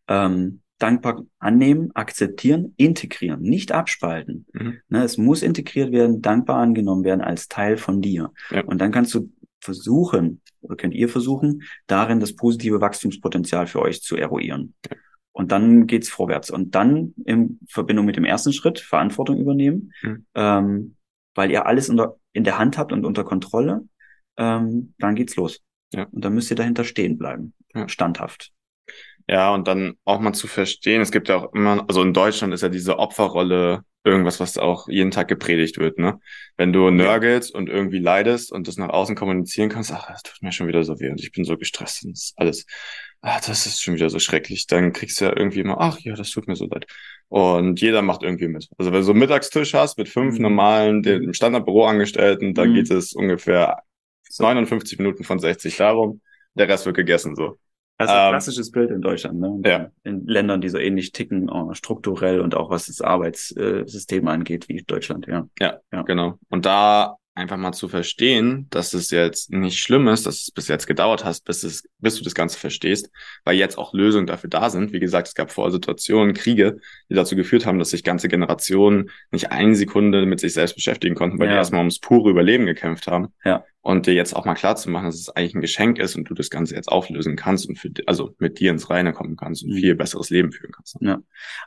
ähm, 0.08 0.60
dankbar 0.78 1.24
annehmen, 1.38 1.90
akzeptieren, 1.94 2.74
integrieren, 2.76 3.40
nicht 3.40 3.72
abspalten. 3.72 4.44
Mhm. 4.52 4.78
Ne, 4.90 5.04
es 5.04 5.16
muss 5.16 5.42
integriert 5.42 5.90
werden, 5.92 6.20
dankbar 6.20 6.58
angenommen 6.58 7.04
werden 7.04 7.22
als 7.22 7.48
Teil 7.48 7.78
von 7.78 8.02
dir. 8.02 8.30
Ja. 8.50 8.62
Und 8.64 8.78
dann 8.78 8.92
kannst 8.92 9.14
du 9.14 9.32
versuchen, 9.60 10.40
oder 10.60 10.76
könnt 10.76 10.94
ihr 10.94 11.08
versuchen, 11.08 11.62
darin 11.86 12.20
das 12.20 12.34
positive 12.34 12.80
Wachstumspotenzial 12.80 13.66
für 13.66 13.80
euch 13.80 14.02
zu 14.02 14.16
eruieren. 14.16 14.74
Und 15.32 15.52
dann 15.52 15.86
geht's 15.86 16.08
vorwärts. 16.08 16.50
Und 16.50 16.74
dann 16.74 17.14
in 17.24 17.60
Verbindung 17.68 18.06
mit 18.06 18.16
dem 18.16 18.24
ersten 18.24 18.52
Schritt 18.52 18.80
Verantwortung 18.80 19.38
übernehmen, 19.38 19.92
mhm. 20.02 20.26
ähm, 20.34 20.96
weil 21.34 21.50
ihr 21.50 21.66
alles 21.66 21.88
unter, 21.88 22.16
in 22.32 22.44
der 22.44 22.58
Hand 22.58 22.76
habt 22.76 22.92
und 22.92 23.04
unter 23.04 23.22
Kontrolle, 23.24 23.86
ähm, 24.36 24.94
dann 24.98 25.14
geht's 25.14 25.36
los. 25.36 25.60
Ja. 25.92 26.04
Und 26.10 26.24
dann 26.24 26.34
müsst 26.34 26.50
ihr 26.50 26.56
dahinter 26.56 26.84
stehen 26.84 27.18
bleiben, 27.18 27.54
ja. 27.74 27.88
standhaft. 27.88 28.52
Ja, 29.28 29.52
und 29.52 29.68
dann 29.68 29.94
auch 30.04 30.20
mal 30.20 30.32
zu 30.32 30.46
verstehen, 30.46 31.02
es 31.02 31.10
gibt 31.10 31.28
ja 31.28 31.36
auch 31.36 31.52
immer, 31.52 31.84
also 31.86 32.02
in 32.02 32.14
Deutschland 32.14 32.54
ist 32.54 32.62
ja 32.62 32.70
diese 32.70 32.98
Opferrolle 32.98 33.82
irgendwas, 34.02 34.40
was 34.40 34.56
auch 34.56 34.88
jeden 34.88 35.10
Tag 35.10 35.28
gepredigt 35.28 35.78
wird, 35.78 35.98
ne? 35.98 36.18
Wenn 36.56 36.72
du 36.72 36.90
nörgelst 36.90 37.54
und 37.54 37.68
irgendwie 37.68 37.98
leidest 37.98 38.50
und 38.50 38.68
das 38.68 38.78
nach 38.78 38.88
außen 38.88 39.16
kommunizieren 39.16 39.68
kannst, 39.68 39.92
ach, 39.92 40.06
das 40.08 40.22
tut 40.22 40.42
mir 40.42 40.52
schon 40.52 40.66
wieder 40.66 40.82
so 40.82 40.98
weh 40.98 41.10
und 41.10 41.20
ich 41.20 41.32
bin 41.32 41.44
so 41.44 41.58
gestresst 41.58 42.04
und 42.04 42.12
das 42.12 42.24
ist 42.24 42.34
alles, 42.38 42.64
ach, 43.20 43.40
das 43.40 43.66
ist 43.66 43.82
schon 43.82 43.94
wieder 43.94 44.08
so 44.08 44.18
schrecklich, 44.18 44.66
dann 44.66 44.92
kriegst 44.92 45.20
du 45.20 45.26
ja 45.26 45.36
irgendwie 45.36 45.60
immer, 45.60 45.78
ach 45.78 45.98
ja, 46.00 46.14
das 46.14 46.30
tut 46.30 46.48
mir 46.48 46.56
so 46.56 46.66
leid. 46.66 46.86
Und 47.28 47.80
jeder 47.82 48.00
macht 48.00 48.22
irgendwie 48.22 48.48
mit. 48.48 48.68
Also 48.78 48.90
wenn 48.92 49.00
du 49.00 49.04
so 49.04 49.12
einen 49.12 49.20
Mittagstisch 49.20 49.74
hast 49.74 49.98
mit 49.98 50.08
fünf 50.08 50.36
mhm. 50.36 50.42
normalen, 50.42 51.02
dem 51.02 51.34
Standardbüroangestellten, 51.34 52.54
da 52.54 52.64
mhm. 52.64 52.74
geht 52.74 52.90
es 52.90 53.12
ungefähr 53.12 53.82
59 54.38 54.98
Minuten 54.98 55.24
von 55.24 55.38
60 55.38 55.76
darum, 55.76 56.22
der 56.54 56.68
Rest 56.68 56.86
wird 56.86 56.96
gegessen, 56.96 57.36
so. 57.36 57.58
Also 57.98 58.14
ein 58.14 58.26
ähm, 58.26 58.32
klassisches 58.32 58.70
Bild 58.70 58.90
in 58.90 59.02
Deutschland, 59.02 59.40
ne? 59.40 59.60
Ja. 59.64 59.90
In 60.04 60.24
Ländern, 60.26 60.60
die 60.60 60.68
so 60.68 60.78
ähnlich 60.78 61.12
ticken, 61.12 61.50
oh, 61.50 61.74
strukturell 61.74 62.40
und 62.40 62.54
auch 62.54 62.70
was 62.70 62.86
das 62.86 63.00
Arbeitssystem 63.00 64.28
angeht 64.28 64.68
wie 64.68 64.82
Deutschland, 64.82 65.26
ja. 65.26 65.48
ja. 65.58 65.80
Ja, 65.92 66.02
genau. 66.02 66.38
Und 66.48 66.64
da 66.64 67.16
einfach 67.38 67.56
mal 67.56 67.72
zu 67.72 67.88
verstehen, 67.88 68.66
dass 68.70 68.92
es 68.94 69.10
jetzt 69.10 69.50
nicht 69.50 69.78
schlimm 69.78 70.08
ist, 70.08 70.26
dass 70.26 70.42
es 70.42 70.50
bis 70.50 70.68
jetzt 70.68 70.86
gedauert 70.86 71.24
hast, 71.24 71.44
bis, 71.44 71.62
es, 71.62 71.84
bis 71.98 72.16
du 72.16 72.24
das 72.24 72.34
Ganze 72.34 72.58
verstehst, 72.58 73.10
weil 73.44 73.56
jetzt 73.56 73.78
auch 73.78 73.94
Lösungen 73.94 74.26
dafür 74.26 74.50
da 74.50 74.70
sind. 74.70 74.92
Wie 74.92 75.00
gesagt, 75.00 75.28
es 75.28 75.34
gab 75.34 75.52
vorher 75.52 75.70
Situationen, 75.72 76.34
Kriege, 76.34 76.78
die 77.08 77.14
dazu 77.14 77.36
geführt 77.36 77.64
haben, 77.64 77.78
dass 77.78 77.90
sich 77.90 78.02
ganze 78.04 78.28
Generationen 78.28 79.10
nicht 79.30 79.52
eine 79.52 79.76
Sekunde 79.76 80.26
mit 80.26 80.40
sich 80.40 80.52
selbst 80.52 80.74
beschäftigen 80.74 81.14
konnten, 81.14 81.38
weil 81.38 81.46
ja. 81.46 81.52
die 81.52 81.58
erstmal 81.58 81.80
ums 81.80 82.00
pure 82.00 82.30
Überleben 82.30 82.66
gekämpft 82.66 83.06
haben. 83.06 83.28
Ja 83.44 83.64
und 83.88 84.06
dir 84.06 84.12
jetzt 84.12 84.36
auch 84.36 84.44
mal 84.44 84.52
klar 84.52 84.76
zu 84.76 84.90
machen, 84.90 85.06
dass 85.06 85.14
es 85.14 85.30
eigentlich 85.30 85.54
ein 85.54 85.62
Geschenk 85.62 85.98
ist 85.98 86.14
und 86.14 86.28
du 86.28 86.34
das 86.34 86.50
Ganze 86.50 86.74
jetzt 86.74 86.92
auflösen 86.92 87.36
kannst 87.36 87.66
und 87.70 87.78
für, 87.78 87.88
also 88.04 88.34
mit 88.38 88.60
dir 88.60 88.70
ins 88.70 88.90
Reine 88.90 89.14
kommen 89.14 89.34
kannst 89.34 89.64
und 89.64 89.70
mhm. 89.70 89.76
viel 89.76 89.94
besseres 89.94 90.28
Leben 90.28 90.52
führen 90.52 90.72
kannst. 90.72 90.98
Ja. 91.00 91.20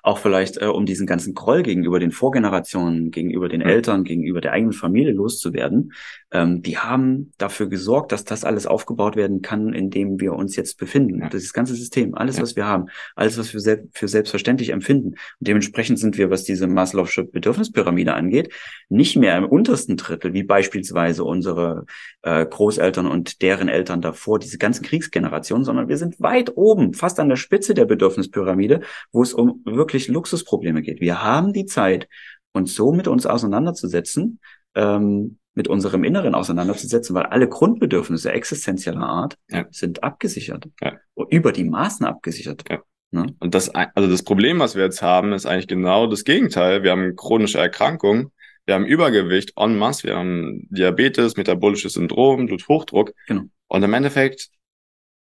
Auch 0.04 0.20
vielleicht, 0.20 0.62
äh, 0.62 0.66
um 0.66 0.86
diesen 0.86 1.08
ganzen 1.08 1.34
Groll 1.34 1.64
gegenüber 1.64 2.00
den 2.00 2.12
Vorgenerationen, 2.12 3.10
gegenüber 3.10 3.50
den 3.50 3.62
mhm. 3.62 3.68
Eltern, 3.70 4.04
gegenüber 4.04 4.40
der 4.40 4.52
eigenen 4.52 4.74
Familie 4.74 5.14
loszuwerden, 5.14 5.94
ähm, 6.32 6.62
die 6.62 6.78
haben 6.78 7.34
dafür 7.40 7.68
gesorgt, 7.70 8.12
dass 8.12 8.24
das 8.24 8.44
alles 8.44 8.68
aufgebaut 8.68 9.16
werden 9.16 9.42
kann, 9.42 9.74
in 9.74 9.90
dem 9.90 10.20
wir 10.20 10.34
uns 10.34 10.56
jetzt 10.56 10.78
befinden. 10.78 11.22
Ja. 11.22 11.30
Das 11.30 11.54
ganze 11.54 11.74
System, 11.74 12.14
alles, 12.14 12.38
ja. 12.38 12.44
was 12.44 12.56
wir 12.56 12.68
haben, 12.68 12.86
alles, 13.16 13.40
was 13.40 13.52
wir 13.52 13.62
sel 13.62 13.90
für 13.94 14.08
selbstverständlich 14.08 14.70
empfinden. 14.70 15.08
Und 15.08 15.18
dementsprechend 15.40 15.98
sind 15.98 16.20
wir, 16.20 16.30
was 16.30 16.44
diese 16.44 16.68
Maslow'sche 16.68 17.24
Bedürfnispyramide 17.24 18.14
angeht, 18.14 18.54
nicht 18.90 19.18
mehr 19.18 19.36
im 19.40 19.46
untersten 19.46 19.98
Drittel, 19.98 20.34
wie 20.34 20.44
beispielsweise 20.44 21.24
unsere 21.24 21.88
äh, 22.22 22.46
Großeltern 22.46 23.08
und 23.08 23.42
deren 23.42 23.70
Eltern 23.70 24.02
davor, 24.02 24.40
diese 24.40 24.58
ganzen 24.58 24.84
Kriegsgenerationen, 24.84 25.66
sondern 25.66 25.88
wir 25.88 25.98
sind 25.98 26.20
weit 26.20 26.56
oben, 26.56 26.94
fast 26.94 27.20
an 27.20 27.30
der 27.30 27.36
Spitze 27.36 27.74
der 27.74 27.86
Bedürfnispyramide, 27.86 28.82
wo 29.12 29.24
es 29.24 29.34
um 29.34 29.62
wirklich 29.66 30.08
Luxusprobleme 30.08 30.82
geht. 30.82 31.02
Wir 31.02 31.24
haben 31.24 31.54
die 31.54 31.66
Zeit, 31.66 32.08
uns 32.54 32.76
so 32.76 32.92
mit 32.92 33.08
uns 33.08 33.26
auseinanderzusetzen, 33.26 34.40
ähm, 34.76 35.38
mit 35.54 35.68
unserem 35.68 36.04
Inneren 36.04 36.34
auseinanderzusetzen, 36.36 37.14
weil 37.16 37.26
alle 37.26 37.48
Grundbedürfnisse 37.48 38.32
existenzieller 38.32 39.02
Art 39.02 39.38
ja. 39.50 39.66
sind 39.70 40.04
abgesichert. 40.04 40.68
Ja. 40.82 40.94
Über 41.30 41.52
die 41.52 41.66
Maßen 41.66 42.06
abgesichert. 42.06 42.64
Ja. 42.70 42.82
Ne? 43.12 43.36
Und 43.40 43.54
das, 43.54 43.70
also 43.70 44.10
das 44.10 44.24
Problem, 44.24 44.60
was 44.60 44.76
wir 44.76 44.84
jetzt 44.84 45.02
haben, 45.02 45.34
ist 45.34 45.46
eigentlich 45.46 45.68
genau 45.68 46.08
das 46.08 46.24
Gegenteil. 46.24 46.84
Wir 46.84 46.92
haben 46.92 47.16
chronische 47.18 47.60
Erkrankungen, 47.60 48.32
Wir 48.66 48.76
haben 48.76 48.86
Übergewicht 48.86 49.54
en 49.58 49.78
masse, 49.78 50.04
wir 50.08 50.16
haben 50.16 50.68
Diabetes, 50.70 51.36
metabolisches 51.36 51.94
Syndrom, 51.94 52.46
Bluthochdruck. 52.46 53.14
Genau. 53.28 53.44
Und 53.68 53.84
im 53.84 53.94
Endeffekt 53.94 54.50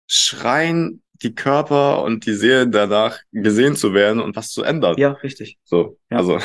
schreien 0.06 1.02
die 1.22 1.34
Körper 1.34 2.02
und 2.02 2.26
die 2.26 2.34
Seele 2.34 2.68
danach 2.68 3.20
gesehen 3.32 3.76
zu 3.76 3.94
werden 3.94 4.20
und 4.20 4.36
was 4.36 4.50
zu 4.50 4.62
ändern. 4.62 4.96
Ja, 4.98 5.12
richtig. 5.12 5.58
So, 5.64 5.98
ja. 6.10 6.18
also. 6.18 6.38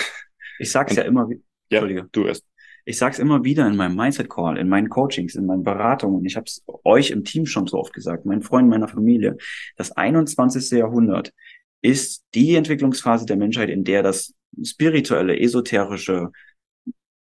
Ich 0.60 0.72
sag's 0.72 0.92
und, 0.92 0.98
ja 0.98 1.04
immer 1.04 1.30
wieder. 1.30 1.42
Ja, 1.70 1.80
Entschuldige. 1.80 2.08
du 2.12 2.26
erst. 2.26 2.46
Ich 2.86 2.98
sag's 2.98 3.18
immer 3.18 3.44
wieder 3.44 3.68
in 3.68 3.76
meinem 3.76 3.96
Mindset 3.96 4.30
Call, 4.30 4.58
in 4.58 4.70
meinen 4.70 4.90
Coachings, 4.90 5.36
in 5.36 5.48
meinen 5.48 5.64
Beratungen. 5.64 6.24
Ich 6.24 6.36
habe 6.36 6.46
es 6.46 6.64
euch 6.84 7.10
im 7.10 7.24
Team 7.24 7.46
schon 7.48 7.66
so 7.66 7.78
oft 7.78 7.94
gesagt, 7.94 8.26
meinen 8.26 8.44
Freunden, 8.44 8.70
meiner 8.70 8.88
Familie. 8.88 9.38
Das 9.76 9.92
21. 9.92 10.78
Jahrhundert 10.78 11.34
ist 11.82 12.24
die 12.36 12.56
Entwicklungsphase 12.56 13.26
der 13.26 13.38
Menschheit, 13.38 13.70
in 13.70 13.84
der 13.84 14.04
das 14.04 14.34
spirituelle, 14.64 15.40
esoterische, 15.40 16.32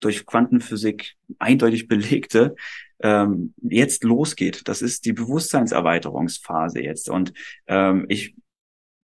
durch 0.03 0.25
Quantenphysik 0.25 1.15
eindeutig 1.39 1.87
belegte, 1.87 2.55
ähm, 2.99 3.53
jetzt 3.61 4.03
losgeht. 4.03 4.67
Das 4.67 4.81
ist 4.81 5.05
die 5.05 5.13
Bewusstseinserweiterungsphase 5.13 6.81
jetzt. 6.81 7.09
Und 7.09 7.33
ähm, 7.67 8.05
ich 8.09 8.35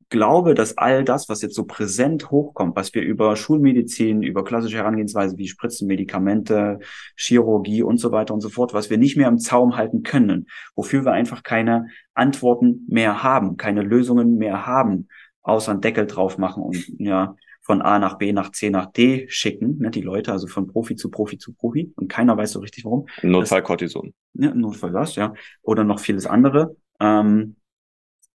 glaube, 0.08 0.54
dass 0.54 0.78
all 0.78 1.04
das, 1.04 1.28
was 1.28 1.42
jetzt 1.42 1.54
so 1.54 1.64
präsent 1.64 2.30
hochkommt, 2.30 2.76
was 2.76 2.94
wir 2.94 3.02
über 3.02 3.34
Schulmedizin, 3.34 4.22
über 4.22 4.44
klassische 4.44 4.76
Herangehensweise 4.76 5.36
wie 5.36 5.48
Spritzen, 5.48 5.88
Medikamente, 5.88 6.78
Chirurgie 7.16 7.82
und 7.82 7.98
so 7.98 8.12
weiter 8.12 8.32
und 8.32 8.40
so 8.40 8.48
fort, 8.48 8.72
was 8.72 8.88
wir 8.88 8.98
nicht 8.98 9.16
mehr 9.16 9.28
im 9.28 9.38
Zaum 9.38 9.76
halten 9.76 10.02
können, 10.02 10.46
wofür 10.76 11.04
wir 11.04 11.12
einfach 11.12 11.42
keine 11.42 11.88
Antworten 12.14 12.84
mehr 12.88 13.22
haben, 13.22 13.56
keine 13.56 13.82
Lösungen 13.82 14.36
mehr 14.36 14.66
haben, 14.66 15.08
außer 15.42 15.72
einen 15.72 15.80
Deckel 15.80 16.06
drauf 16.06 16.38
machen 16.38 16.62
und 16.62 16.86
ja, 16.98 17.36
von 17.66 17.82
A 17.82 17.98
nach 17.98 18.16
B 18.16 18.32
nach 18.32 18.52
C 18.52 18.70
nach 18.70 18.86
D 18.86 19.26
schicken, 19.28 19.78
ne, 19.78 19.90
die 19.90 20.00
Leute, 20.00 20.30
also 20.30 20.46
von 20.46 20.68
Profi 20.68 20.94
zu 20.94 21.10
Profi 21.10 21.36
zu 21.36 21.52
Profi 21.52 21.92
und 21.96 22.06
keiner 22.06 22.36
weiß 22.36 22.52
so 22.52 22.60
richtig 22.60 22.84
warum. 22.84 23.08
Notfall 23.22 23.64
Cortison. 23.64 24.14
Ja, 24.34 24.54
Notfall 24.54 24.92
das, 24.92 25.16
ja. 25.16 25.34
Oder 25.62 25.82
noch 25.82 25.98
vieles 25.98 26.26
andere. 26.26 26.76
Ähm, 27.00 27.56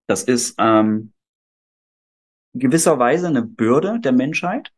das 0.07 0.23
ist 0.23 0.55
ähm, 0.59 1.13
gewisserweise 2.55 3.29
eine 3.29 3.43
Bürde 3.43 4.01
der 4.01 4.13
Menschheit, 4.13 4.73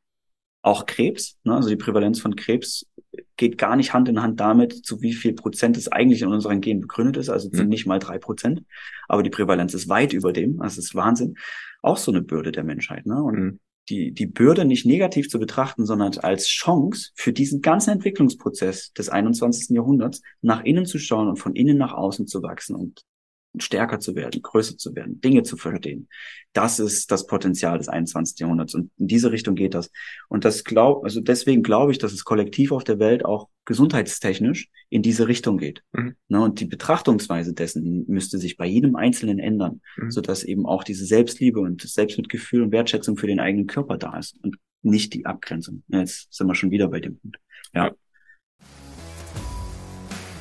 auch 0.62 0.84
Krebs. 0.84 1.38
Ne? 1.44 1.54
Also 1.54 1.68
die 1.68 1.76
Prävalenz 1.76 2.18
von 2.18 2.34
Krebs 2.34 2.90
geht 3.36 3.56
gar 3.56 3.76
nicht 3.76 3.94
Hand 3.94 4.08
in 4.08 4.20
Hand 4.20 4.40
damit, 4.40 4.84
zu 4.84 5.00
wie 5.00 5.12
viel 5.12 5.34
Prozent 5.34 5.76
es 5.76 5.86
eigentlich 5.86 6.22
in 6.22 6.28
unseren 6.28 6.60
Genen 6.60 6.80
begründet 6.80 7.18
ist. 7.18 7.28
Also 7.28 7.50
mhm. 7.52 7.68
nicht 7.68 7.86
mal 7.86 8.00
drei 8.00 8.18
Prozent, 8.18 8.64
aber 9.06 9.22
die 9.22 9.30
Prävalenz 9.30 9.74
ist 9.74 9.88
weit 9.88 10.12
über 10.12 10.32
dem. 10.32 10.58
Das 10.58 10.76
ist 10.76 10.96
Wahnsinn. 10.96 11.36
Auch 11.82 11.98
so 11.98 12.10
eine 12.10 12.20
Bürde 12.20 12.50
der 12.50 12.64
Menschheit. 12.64 13.06
Ne? 13.06 13.22
Und 13.22 13.38
mhm. 13.38 13.60
Die, 13.88 14.12
die 14.12 14.26
Bürde 14.26 14.64
nicht 14.64 14.86
negativ 14.86 15.28
zu 15.28 15.38
betrachten, 15.38 15.86
sondern 15.86 16.16
als 16.18 16.46
Chance 16.46 17.10
für 17.14 17.32
diesen 17.32 17.60
ganzen 17.60 17.90
Entwicklungsprozess 17.90 18.92
des 18.92 19.08
21. 19.08 19.70
Jahrhunderts 19.70 20.22
nach 20.42 20.62
innen 20.64 20.86
zu 20.86 20.98
schauen 20.98 21.28
und 21.28 21.36
von 21.38 21.54
innen 21.54 21.78
nach 21.78 21.92
außen 21.92 22.26
zu 22.26 22.42
wachsen 22.42 22.76
und 22.76 23.04
stärker 23.58 23.98
zu 23.98 24.14
werden, 24.14 24.42
größer 24.42 24.76
zu 24.76 24.94
werden, 24.94 25.20
Dinge 25.20 25.42
zu 25.42 25.56
verstehen. 25.56 26.08
Das 26.52 26.78
ist 26.78 27.10
das 27.10 27.26
Potenzial 27.26 27.78
des 27.78 27.88
21. 27.88 28.38
Jahrhunderts 28.38 28.74
und 28.74 28.90
in 28.96 29.06
diese 29.06 29.32
Richtung 29.32 29.54
geht 29.54 29.74
das. 29.74 29.90
Und 30.28 30.44
das 30.44 30.64
glaub, 30.64 31.04
also 31.04 31.20
deswegen 31.20 31.62
glaube 31.62 31.92
ich, 31.92 31.98
dass 31.98 32.12
es 32.12 32.24
kollektiv 32.24 32.72
auf 32.72 32.84
der 32.84 32.98
Welt 32.98 33.24
auch 33.24 33.48
gesundheitstechnisch 33.64 34.68
in 34.88 35.02
diese 35.02 35.28
Richtung 35.28 35.58
geht. 35.58 35.82
Mhm. 35.92 36.14
Ne, 36.28 36.42
und 36.42 36.60
die 36.60 36.66
Betrachtungsweise 36.66 37.52
dessen 37.52 38.04
müsste 38.08 38.38
sich 38.38 38.56
bei 38.56 38.66
jedem 38.66 38.96
Einzelnen 38.96 39.38
ändern, 39.38 39.80
mhm. 39.96 40.10
sodass 40.10 40.44
eben 40.44 40.66
auch 40.66 40.84
diese 40.84 41.04
Selbstliebe 41.04 41.60
und 41.60 41.82
Selbstmitgefühl 41.82 42.62
und 42.62 42.72
Wertschätzung 42.72 43.16
für 43.16 43.26
den 43.26 43.40
eigenen 43.40 43.66
Körper 43.66 43.98
da 43.98 44.18
ist 44.18 44.36
und 44.42 44.56
nicht 44.82 45.12
die 45.14 45.26
Abgrenzung. 45.26 45.82
Jetzt 45.88 46.32
sind 46.32 46.46
wir 46.46 46.54
schon 46.54 46.70
wieder 46.70 46.88
bei 46.88 47.00
dem 47.00 47.18
Punkt. 47.18 47.38
Ja. 47.74 47.92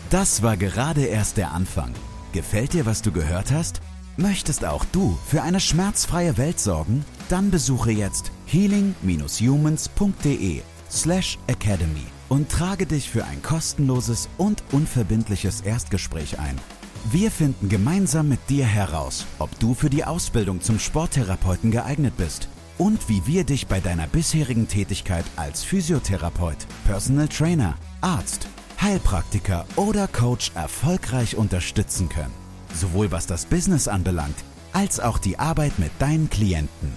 Das 0.10 0.42
war 0.42 0.58
gerade 0.58 1.06
erst 1.06 1.38
der 1.38 1.51
Anfang. 1.51 1.94
Gefällt 2.32 2.74
dir, 2.74 2.86
was 2.86 3.02
du 3.02 3.12
gehört 3.12 3.52
hast? 3.52 3.82
Möchtest 4.16 4.64
auch 4.64 4.86
du 4.86 5.18
für 5.26 5.42
eine 5.42 5.60
schmerzfreie 5.60 6.38
Welt 6.38 6.60
sorgen? 6.60 7.04
Dann 7.28 7.50
besuche 7.50 7.90
jetzt 7.92 8.32
healing-humans.de 8.46 10.62
slash 10.92 11.40
academy 11.48 12.06
und 12.28 12.52
trage 12.52 12.86
dich 12.86 13.10
für 13.10 13.26
ein 13.26 13.42
kostenloses 13.42 14.30
und 14.38 14.64
unverbindliches 14.72 15.62
Erstgespräch 15.62 16.38
ein. 16.38 16.60
Wir 17.12 17.32
finden 17.32 17.68
gemeinsam 17.70 18.30
mit 18.30 18.48
dir 18.50 18.66
heraus, 18.66 19.26
ob 19.40 19.58
du 19.60 19.74
für 19.74 19.90
die 19.90 20.06
Ausbildung 20.06 20.62
zum 20.62 20.78
Sporttherapeuten 20.78 21.72
geeignet 21.72 22.16
bist 22.18 22.48
und 22.78 23.10
wie 23.10 23.26
wir 23.26 23.44
dich 23.44 23.66
bei 23.68 23.80
deiner 23.80 24.06
bisherigen 24.06 24.68
Tätigkeit 24.68 25.26
als 25.36 25.64
Physiotherapeut, 25.64 26.68
Personal 26.86 27.28
Trainer, 27.28 27.74
Arzt 28.02 28.48
Heilpraktiker 28.82 29.66
oder 29.76 30.08
Coach 30.08 30.52
erfolgreich 30.56 31.36
unterstützen 31.36 32.08
können. 32.08 32.34
Sowohl 32.74 33.12
was 33.12 33.28
das 33.28 33.46
Business 33.46 33.90
anbelangt, 33.90 34.38
als 34.72 35.02
auch 35.02 35.18
die 35.18 35.38
Arbeit 35.38 35.80
mit 35.80 35.92
deinen 36.00 36.30
Klienten. 36.30 36.94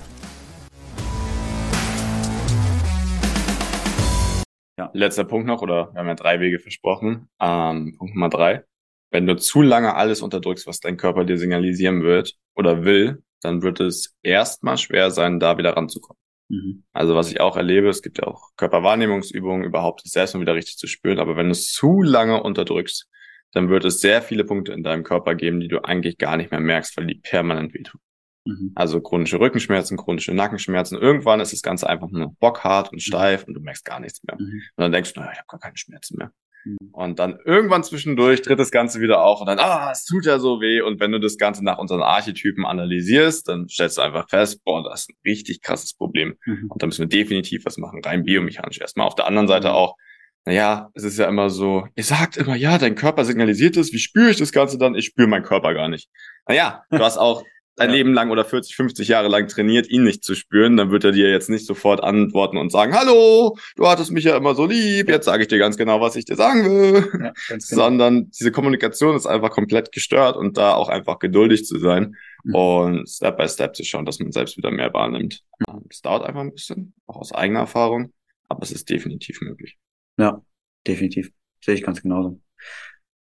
Ja, 4.78 4.90
letzter 4.92 5.24
Punkt 5.24 5.48
noch, 5.48 5.60
oder 5.60 5.92
wir 5.92 5.98
haben 5.98 6.06
ja 6.06 6.14
drei 6.14 6.38
Wege 6.38 6.60
versprochen. 6.60 7.28
Ähm, 7.40 7.96
Punkt 7.98 8.14
Nummer 8.14 8.28
drei. 8.28 8.64
Wenn 9.10 9.26
du 9.26 9.36
zu 9.36 9.60
lange 9.60 9.96
alles 9.96 10.22
unterdrückst, 10.22 10.68
was 10.68 10.78
dein 10.78 10.96
Körper 10.96 11.24
dir 11.24 11.36
signalisieren 11.36 12.04
wird 12.04 12.36
oder 12.54 12.84
will, 12.84 13.24
dann 13.40 13.62
wird 13.62 13.80
es 13.80 14.16
erstmal 14.22 14.78
schwer 14.78 15.10
sein, 15.10 15.40
da 15.40 15.58
wieder 15.58 15.76
ranzukommen. 15.76 16.21
Mhm. 16.52 16.84
Also 16.92 17.14
was 17.14 17.30
ich 17.30 17.40
auch 17.40 17.56
erlebe, 17.56 17.88
es 17.88 18.02
gibt 18.02 18.18
ja 18.18 18.26
auch 18.26 18.50
Körperwahrnehmungsübungen, 18.56 19.64
überhaupt 19.64 20.04
das 20.04 20.12
selbst 20.12 20.34
mal 20.34 20.42
wieder 20.42 20.54
richtig 20.54 20.76
zu 20.76 20.86
spüren. 20.86 21.18
Aber 21.18 21.36
wenn 21.36 21.46
du 21.46 21.52
es 21.52 21.72
zu 21.72 22.02
lange 22.02 22.42
unterdrückst, 22.42 23.08
dann 23.52 23.70
wird 23.70 23.84
es 23.84 24.00
sehr 24.00 24.22
viele 24.22 24.44
Punkte 24.44 24.72
in 24.72 24.82
deinem 24.82 25.02
Körper 25.02 25.34
geben, 25.34 25.60
die 25.60 25.68
du 25.68 25.82
eigentlich 25.82 26.18
gar 26.18 26.36
nicht 26.36 26.50
mehr 26.50 26.60
merkst, 26.60 26.96
weil 26.96 27.06
die 27.06 27.14
permanent 27.14 27.72
wehtun. 27.72 28.00
Mhm. 28.44 28.72
Also 28.74 29.00
chronische 29.00 29.40
Rückenschmerzen, 29.40 29.96
chronische 29.96 30.34
Nackenschmerzen. 30.34 30.98
Irgendwann 30.98 31.40
ist 31.40 31.52
das 31.52 31.62
Ganze 31.62 31.88
einfach 31.88 32.10
nur 32.10 32.34
bockhart 32.38 32.92
und 32.92 33.02
steif 33.02 33.42
mhm. 33.42 33.48
und 33.48 33.54
du 33.54 33.60
merkst 33.60 33.84
gar 33.84 34.00
nichts 34.00 34.22
mehr. 34.24 34.36
Mhm. 34.38 34.62
Und 34.76 34.82
dann 34.82 34.92
denkst 34.92 35.14
du, 35.14 35.20
naja, 35.20 35.32
ich 35.32 35.38
habe 35.38 35.48
gar 35.48 35.60
keine 35.60 35.76
Schmerzen 35.78 36.18
mehr. 36.18 36.32
Mhm. 36.64 36.90
Und 36.92 37.18
dann 37.18 37.38
irgendwann 37.44 37.82
zwischendurch 37.82 38.42
tritt 38.42 38.58
das 38.58 38.70
Ganze 38.70 39.00
wieder 39.00 39.22
auf 39.22 39.40
und 39.40 39.46
dann, 39.46 39.58
ah, 39.58 39.90
es 39.92 40.04
tut 40.04 40.26
ja 40.26 40.38
so 40.38 40.60
weh. 40.60 40.80
Und 40.80 41.00
wenn 41.00 41.12
du 41.12 41.18
das 41.18 41.36
Ganze 41.36 41.64
nach 41.64 41.78
unseren 41.78 42.02
Archetypen 42.02 42.64
analysierst, 42.64 43.48
dann 43.48 43.68
stellst 43.68 43.98
du 43.98 44.02
einfach 44.02 44.28
fest, 44.28 44.62
boah, 44.64 44.82
das 44.82 45.02
ist 45.02 45.10
ein 45.10 45.16
richtig 45.24 45.62
krasses 45.62 45.94
Problem. 45.94 46.36
Mhm. 46.44 46.66
Und 46.68 46.82
da 46.82 46.86
müssen 46.86 47.02
wir 47.02 47.08
definitiv 47.08 47.64
was 47.64 47.78
machen, 47.78 48.00
rein 48.04 48.24
biomechanisch 48.24 48.80
erstmal. 48.80 49.06
Auf 49.06 49.14
der 49.14 49.26
anderen 49.26 49.48
Seite 49.48 49.68
mhm. 49.68 49.74
auch, 49.74 49.96
naja, 50.44 50.90
es 50.94 51.04
ist 51.04 51.18
ja 51.18 51.28
immer 51.28 51.50
so, 51.50 51.86
ihr 51.94 52.04
sagt 52.04 52.36
immer, 52.36 52.56
ja, 52.56 52.78
dein 52.78 52.96
Körper 52.96 53.24
signalisiert 53.24 53.76
es, 53.76 53.92
wie 53.92 53.98
spüre 53.98 54.30
ich 54.30 54.38
das 54.38 54.52
Ganze 54.52 54.76
dann? 54.76 54.94
Ich 54.94 55.06
spüre 55.06 55.28
meinen 55.28 55.44
Körper 55.44 55.72
gar 55.72 55.88
nicht. 55.88 56.08
Naja, 56.48 56.82
du 56.90 56.98
hast 56.98 57.18
auch 57.18 57.44
dein 57.76 57.90
ja. 57.90 57.96
Leben 57.96 58.12
lang 58.12 58.30
oder 58.30 58.44
40, 58.44 58.76
50 58.76 59.08
Jahre 59.08 59.28
lang 59.28 59.48
trainiert, 59.48 59.88
ihn 59.88 60.04
nicht 60.04 60.24
zu 60.24 60.34
spüren, 60.34 60.76
dann 60.76 60.90
wird 60.90 61.04
er 61.04 61.12
dir 61.12 61.30
jetzt 61.30 61.48
nicht 61.48 61.66
sofort 61.66 62.02
antworten 62.02 62.58
und 62.58 62.70
sagen, 62.70 62.94
hallo, 62.94 63.56
du 63.76 63.88
hattest 63.88 64.10
mich 64.10 64.24
ja 64.24 64.36
immer 64.36 64.54
so 64.54 64.66
lieb, 64.66 65.08
jetzt 65.08 65.24
sage 65.24 65.42
ich 65.42 65.48
dir 65.48 65.58
ganz 65.58 65.76
genau, 65.76 66.00
was 66.00 66.16
ich 66.16 66.24
dir 66.24 66.36
sagen 66.36 66.64
will. 66.64 67.08
Ja, 67.12 67.32
genau. 67.48 67.60
Sondern 67.60 68.30
diese 68.30 68.52
Kommunikation 68.52 69.16
ist 69.16 69.26
einfach 69.26 69.50
komplett 69.50 69.92
gestört 69.92 70.36
und 70.36 70.56
da 70.58 70.74
auch 70.74 70.88
einfach 70.88 71.18
geduldig 71.18 71.64
zu 71.64 71.78
sein 71.78 72.16
mhm. 72.44 72.54
und 72.54 73.08
Step 73.08 73.38
by 73.38 73.48
Step 73.48 73.74
zu 73.74 73.84
schauen, 73.84 74.04
dass 74.04 74.18
man 74.18 74.32
selbst 74.32 74.56
wieder 74.56 74.70
mehr 74.70 74.92
wahrnimmt. 74.92 75.42
Es 75.88 76.02
dauert 76.02 76.24
einfach 76.24 76.40
ein 76.40 76.52
bisschen, 76.52 76.94
auch 77.06 77.16
aus 77.16 77.32
eigener 77.32 77.60
Erfahrung, 77.60 78.12
aber 78.48 78.62
es 78.62 78.72
ist 78.72 78.90
definitiv 78.90 79.40
möglich. 79.40 79.78
Ja, 80.18 80.42
definitiv. 80.86 81.30
Sehe 81.64 81.74
ich 81.74 81.82
ganz 81.82 82.02
genauso. 82.02 82.40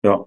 Ja, 0.04 0.24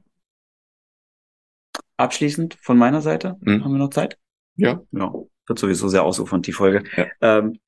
Abschließend 1.98 2.58
von 2.62 2.78
meiner 2.78 3.02
Seite, 3.02 3.38
mhm. 3.42 3.64
haben 3.64 3.72
wir 3.72 3.80
noch 3.80 3.90
Zeit? 3.90 4.18
Ja. 4.56 4.82
Ja, 4.92 5.14
wird 5.48 5.60
sowieso 5.60 5.88
sehr 5.88 6.04
ausufernd, 6.04 6.48
die 6.48 6.54
Folge. 6.54 6.84
Ja. 6.96 7.08
Ähm, 7.22 7.60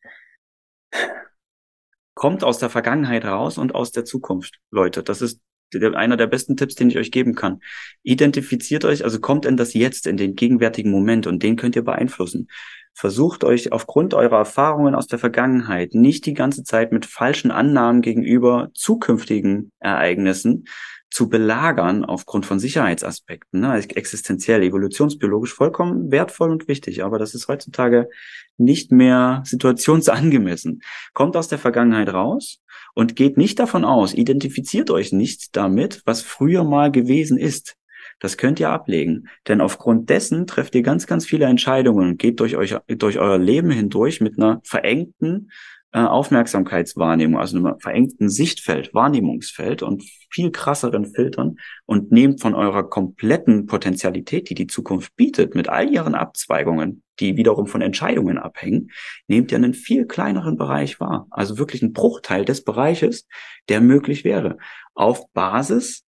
kommt 2.13 2.43
aus 2.43 2.57
der 2.57 2.69
Vergangenheit 2.69 3.25
raus 3.25 3.57
und 3.57 3.75
aus 3.75 3.91
der 3.91 4.05
Zukunft, 4.05 4.59
Leute. 4.71 5.03
Das 5.03 5.21
ist 5.21 5.39
einer 5.73 6.17
der 6.17 6.27
besten 6.27 6.55
Tipps, 6.55 6.75
den 6.75 6.89
ich 6.89 6.97
euch 6.97 7.11
geben 7.11 7.35
kann. 7.35 7.59
Identifiziert 8.03 8.85
euch, 8.85 9.03
also 9.03 9.19
kommt 9.19 9.45
in 9.45 9.57
das 9.57 9.73
Jetzt, 9.73 10.07
in 10.07 10.17
den 10.17 10.35
gegenwärtigen 10.35 10.91
Moment 10.91 11.27
und 11.27 11.43
den 11.43 11.57
könnt 11.57 11.75
ihr 11.75 11.83
beeinflussen. 11.83 12.47
Versucht 12.93 13.43
euch 13.43 13.71
aufgrund 13.71 14.13
eurer 14.13 14.37
Erfahrungen 14.37 14.95
aus 14.95 15.07
der 15.07 15.19
Vergangenheit 15.19 15.93
nicht 15.93 16.25
die 16.25 16.33
ganze 16.33 16.63
Zeit 16.63 16.91
mit 16.91 17.05
falschen 17.05 17.51
Annahmen 17.51 18.01
gegenüber 18.01 18.69
zukünftigen 18.73 19.71
Ereignissen 19.79 20.65
zu 21.09 21.29
belagern 21.29 22.05
aufgrund 22.05 22.45
von 22.45 22.59
Sicherheitsaspekten, 22.59 23.61
ne, 23.61 23.75
existenziell, 23.95 24.61
evolutionsbiologisch 24.63 25.53
vollkommen 25.53 26.11
wertvoll 26.11 26.51
und 26.51 26.67
wichtig, 26.67 27.03
aber 27.03 27.17
das 27.17 27.33
ist 27.33 27.47
heutzutage 27.47 28.09
nicht 28.57 28.91
mehr 28.91 29.41
situationsangemessen. 29.45 30.81
Kommt 31.13 31.37
aus 31.37 31.47
der 31.47 31.59
Vergangenheit 31.59 32.09
raus 32.13 32.61
und 32.93 33.15
geht 33.15 33.37
nicht 33.37 33.59
davon 33.59 33.85
aus, 33.85 34.13
identifiziert 34.13 34.89
euch 34.91 35.11
nicht 35.11 35.55
damit, 35.55 36.01
was 36.05 36.21
früher 36.21 36.63
mal 36.63 36.91
gewesen 36.91 37.37
ist. 37.37 37.75
Das 38.19 38.37
könnt 38.37 38.59
ihr 38.59 38.69
ablegen, 38.69 39.27
denn 39.47 39.61
aufgrund 39.61 40.09
dessen 40.09 40.47
trefft 40.47 40.73
ihr 40.73 40.81
ganz, 40.81 41.05
ganz 41.05 41.25
viele 41.25 41.45
Entscheidungen 41.45 42.09
und 42.09 42.17
geht 42.19 42.39
durch 42.39 42.57
euch, 42.57 42.75
durch 42.87 43.19
euer 43.19 43.37
Leben 43.37 43.69
hindurch 43.69 44.21
mit 44.21 44.39
einer 44.39 44.59
verengten 44.63 45.51
äh, 45.93 45.99
Aufmerksamkeitswahrnehmung, 45.99 47.39
also 47.39 47.57
einem 47.57 47.79
verengten 47.79 48.29
Sichtfeld, 48.29 48.93
Wahrnehmungsfeld 48.93 49.83
und 49.83 50.03
viel 50.29 50.51
krasseren 50.51 51.05
Filtern 51.05 51.57
und 51.85 52.11
nehmt 52.11 52.41
von 52.41 52.55
eurer 52.55 52.89
kompletten 52.89 53.65
Potentialität, 53.67 54.49
die 54.49 54.55
die 54.55 54.67
Zukunft 54.67 55.15
bietet, 55.15 55.55
mit 55.55 55.69
all 55.69 55.89
ihren 55.89 56.13
Abzweigungen, 56.13 57.03
die 57.19 57.37
wiederum 57.37 57.67
von 57.67 57.81
Entscheidungen 57.81 58.37
abhängen, 58.37 58.91
nehmt 59.27 59.51
ihr 59.51 59.57
einen 59.57 59.73
viel 59.73 60.05
kleineren 60.05 60.57
Bereich 60.57 60.99
wahr. 60.99 61.27
Also 61.29 61.57
wirklich 61.57 61.81
einen 61.81 61.93
Bruchteil 61.93 62.43
des 62.43 62.63
Bereiches, 62.63 63.25
der 63.69 63.79
möglich 63.79 64.25
wäre. 64.25 64.57
Auf 64.93 65.31
Basis 65.31 66.03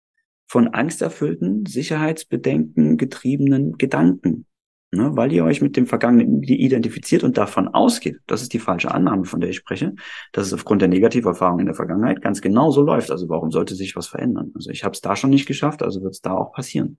von 0.46 0.68
angsterfüllten, 0.68 1.64
sicherheitsbedenken 1.64 2.98
getriebenen 2.98 3.78
Gedanken 3.78 4.46
ne, 4.92 5.16
weil 5.16 5.32
ihr 5.32 5.44
euch 5.44 5.60
mit 5.60 5.76
dem 5.76 5.86
Vergangenen 5.86 6.42
identifiziert 6.42 7.22
und 7.22 7.38
davon 7.38 7.68
ausgeht, 7.68 8.18
das 8.26 8.42
ist 8.42 8.52
die 8.52 8.58
falsche 8.58 8.92
Annahme, 8.92 9.24
von 9.24 9.40
der 9.40 9.50
ich 9.50 9.56
spreche, 9.56 9.94
dass 10.32 10.46
es 10.46 10.52
aufgrund 10.52 10.82
der 10.82 10.88
Negativerfahrung 10.88 11.60
in 11.60 11.66
der 11.66 11.74
Vergangenheit 11.74 12.22
ganz 12.22 12.40
genau 12.40 12.70
so 12.70 12.82
läuft. 12.82 13.10
Also 13.10 13.28
warum 13.28 13.50
sollte 13.50 13.74
sich 13.74 13.96
was 13.96 14.08
verändern? 14.08 14.52
Also 14.54 14.70
ich 14.70 14.84
habe 14.84 14.92
es 14.92 15.00
da 15.00 15.16
schon 15.16 15.30
nicht 15.30 15.46
geschafft, 15.46 15.82
also 15.82 16.02
wird 16.02 16.14
es 16.14 16.20
da 16.20 16.32
auch 16.32 16.52
passieren. 16.52 16.98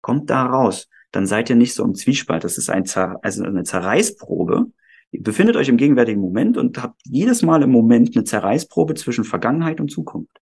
Kommt 0.00 0.30
da 0.30 0.46
raus, 0.46 0.88
dann 1.12 1.26
seid 1.26 1.50
ihr 1.50 1.56
nicht 1.56 1.74
so 1.74 1.84
im 1.84 1.94
Zwiespalt. 1.94 2.44
Das 2.44 2.56
ist 2.56 2.70
ein 2.70 2.86
Zer 2.86 3.18
also 3.22 3.44
eine 3.44 3.64
Zerreißprobe. 3.64 4.66
Ihr 5.12 5.22
befindet 5.22 5.56
euch 5.56 5.68
im 5.68 5.76
gegenwärtigen 5.76 6.20
Moment 6.20 6.56
und 6.56 6.82
habt 6.82 7.00
jedes 7.04 7.42
Mal 7.42 7.62
im 7.62 7.70
Moment 7.70 8.16
eine 8.16 8.24
Zerreißprobe 8.24 8.94
zwischen 8.94 9.24
Vergangenheit 9.24 9.80
und 9.80 9.90
Zukunft. 9.90 10.40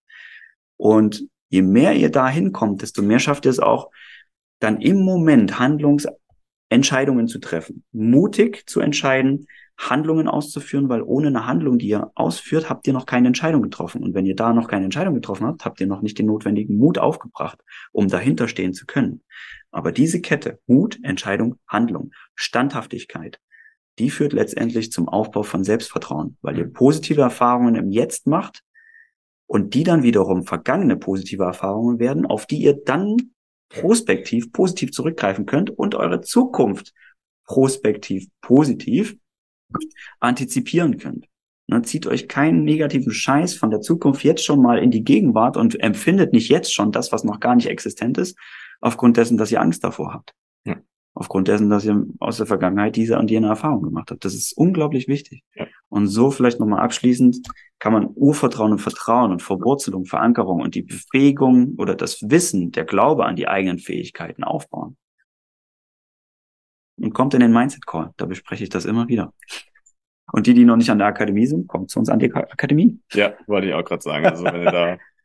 Und 0.77 1.27
je 1.49 1.63
mehr 1.63 1.95
ihr 1.95 2.11
da 2.11 2.29
hinkommt, 2.29 2.83
desto 2.83 3.03
mehr 3.03 3.19
schafft 3.19 3.47
ihr 3.47 3.51
es 3.51 3.59
auch, 3.59 3.91
dann 4.61 4.81
im 4.81 5.03
Moment 5.03 5.59
Handlungs 5.59 6.07
Entscheidungen 6.69 7.29
zu 7.29 7.39
treffen, 7.39 7.85
mutig 7.93 8.69
zu 8.69 8.81
entscheiden, 8.81 9.47
Handlungen 9.79 10.27
auszuführen, 10.27 10.89
weil 10.89 11.03
ohne 11.03 11.29
eine 11.29 11.47
Handlung, 11.47 11.79
die 11.79 11.89
ihr 11.89 12.11
ausführt, 12.17 12.69
habt 12.69 12.87
ihr 12.87 12.93
noch 12.93 13.07
keine 13.07 13.29
Entscheidung 13.29 13.63
getroffen. 13.63 14.03
Und 14.03 14.13
wenn 14.13 14.27
ihr 14.27 14.35
da 14.35 14.53
noch 14.53 14.67
keine 14.67 14.85
Entscheidung 14.85 15.15
getroffen 15.15 15.47
habt, 15.47 15.65
habt 15.65 15.81
ihr 15.81 15.87
noch 15.87 16.03
nicht 16.03 16.19
den 16.19 16.27
notwendigen 16.27 16.77
Mut 16.77 16.99
aufgebracht, 16.99 17.63
um 17.93 18.09
dahinter 18.09 18.49
stehen 18.49 18.75
zu 18.75 18.87
können. 18.87 19.23
Aber 19.71 19.93
diese 19.93 20.21
Kette, 20.21 20.59
Mut, 20.67 20.99
Entscheidung, 21.03 21.59
Handlung, 21.69 22.11
Standhaftigkeit, 22.35 23.39
die 23.99 24.11
führt 24.11 24.33
letztendlich 24.33 24.91
zum 24.91 25.09
Aufbau 25.09 25.45
von 25.45 25.63
Selbstvertrauen, 25.65 26.37
weil 26.43 26.59
ihr 26.59 26.73
positive 26.73 27.21
Erfahrungen 27.21 27.77
im 27.77 27.91
Jetzt 27.91 28.27
macht 28.27 28.63
und 29.47 29.75
die 29.75 29.85
dann 29.85 30.03
wiederum 30.03 30.45
vergangene 30.45 30.97
positive 30.97 31.45
Erfahrungen 31.45 31.99
werden, 32.01 32.27
auf 32.27 32.47
die 32.47 32.59
ihr 32.59 32.75
dann 32.85 33.17
prospektiv 33.69 34.53
positiv 34.53 34.93
zurückgreifen 34.93 35.47
könnt 35.47 35.71
und 35.71 35.95
eure 35.95 36.21
Zukunft 36.21 36.93
prospektiv 37.45 38.29
positiv 38.41 39.17
antizipieren 40.21 40.99
könnt. 40.99 41.27
Dann 41.69 41.85
zieht 41.85 42.07
euch 42.07 42.29
keinen 42.29 42.65
negativen 42.65 43.13
Scheiß 43.13 43.55
von 43.55 43.71
der 43.71 43.81
Zukunft 43.81 44.25
jetzt 44.25 44.45
schon 44.45 44.63
mal 44.63 44.79
in 44.79 44.91
die 44.91 45.05
Gegenwart 45.05 45.57
und 45.59 45.81
empfindet 45.81 46.33
nicht 46.33 46.49
jetzt 46.49 46.73
schon 46.73 46.93
das, 46.93 47.13
was 47.13 47.25
noch 47.25 47.41
gar 47.41 47.55
nicht 47.55 47.69
existent 47.69 48.17
ist, 48.17 48.39
aufgrund 48.81 49.19
dessen, 49.19 49.37
dass 49.37 49.53
ihr 49.53 49.61
Angst 49.61 49.85
davor 49.85 50.15
habt. 50.15 50.33
Ja. 50.65 50.77
Aufgrund 51.19 51.49
dessen, 51.49 51.69
dass 51.69 51.85
ihr 51.85 52.07
aus 52.21 52.37
der 52.37 52.47
Vergangenheit 52.47 52.95
diese 52.95 53.19
und 53.19 53.29
jene 53.29 53.49
Erfahrung 53.49 53.83
gemacht 53.83 54.13
habt. 54.13 54.25
Das 54.25 54.35
ist 54.35 54.57
unglaublich 54.57 55.09
wichtig. 55.09 55.43
Ja. 55.57 55.67
Und 55.89 56.07
so 56.07 56.31
vielleicht 56.31 56.61
nochmal 56.61 56.79
abschließend 56.79 57.41
kann 57.81 57.93
man 57.93 58.11
Urvertrauen 58.15 58.71
und 58.71 58.79
Vertrauen 58.79 59.33
und 59.33 59.43
Verwurzelung, 59.43 60.05
Verankerung 60.05 60.61
und 60.61 60.77
die 60.77 60.83
Befähigung 60.83 61.75
oder 61.77 61.97
das 61.97 62.23
Wissen, 62.31 62.71
der 62.71 62.85
Glaube 62.85 63.27
an 63.27 63.35
die 63.35 63.49
eigenen 63.49 63.81
Fähigkeiten 63.81 64.45
aufbauen. 64.45 64.97
Und 67.01 67.15
kommt 67.15 67.35
in 67.35 67.41
den 67.41 67.53
Mindset 67.53 67.85
Call, 67.85 68.13
da 68.17 68.27
bespreche 68.27 68.63
ich 68.63 68.71
das 68.71 68.85
immer 68.85 69.09
wieder. 69.09 69.35
Und 70.31 70.47
die, 70.47 70.55
die 70.55 70.65
noch 70.65 70.77
nicht 70.77 70.91
an 70.91 70.99
der 70.99 71.09
Akademie 71.09 71.47
sind, 71.47 71.67
kommt 71.67 71.91
zu 71.91 71.99
uns 71.99 72.11
an 72.11 72.21
die 72.21 72.33
Akademie. 72.33 73.01
Ja, 73.13 73.33
wollte 73.49 73.67
ich 73.67 73.75
auch 73.75 73.85
gerade 73.85 74.03
sagen. 74.03 74.25
Also 74.25 74.45
wenn 74.45 74.63
ihr 74.63 74.71
da, 74.71 74.99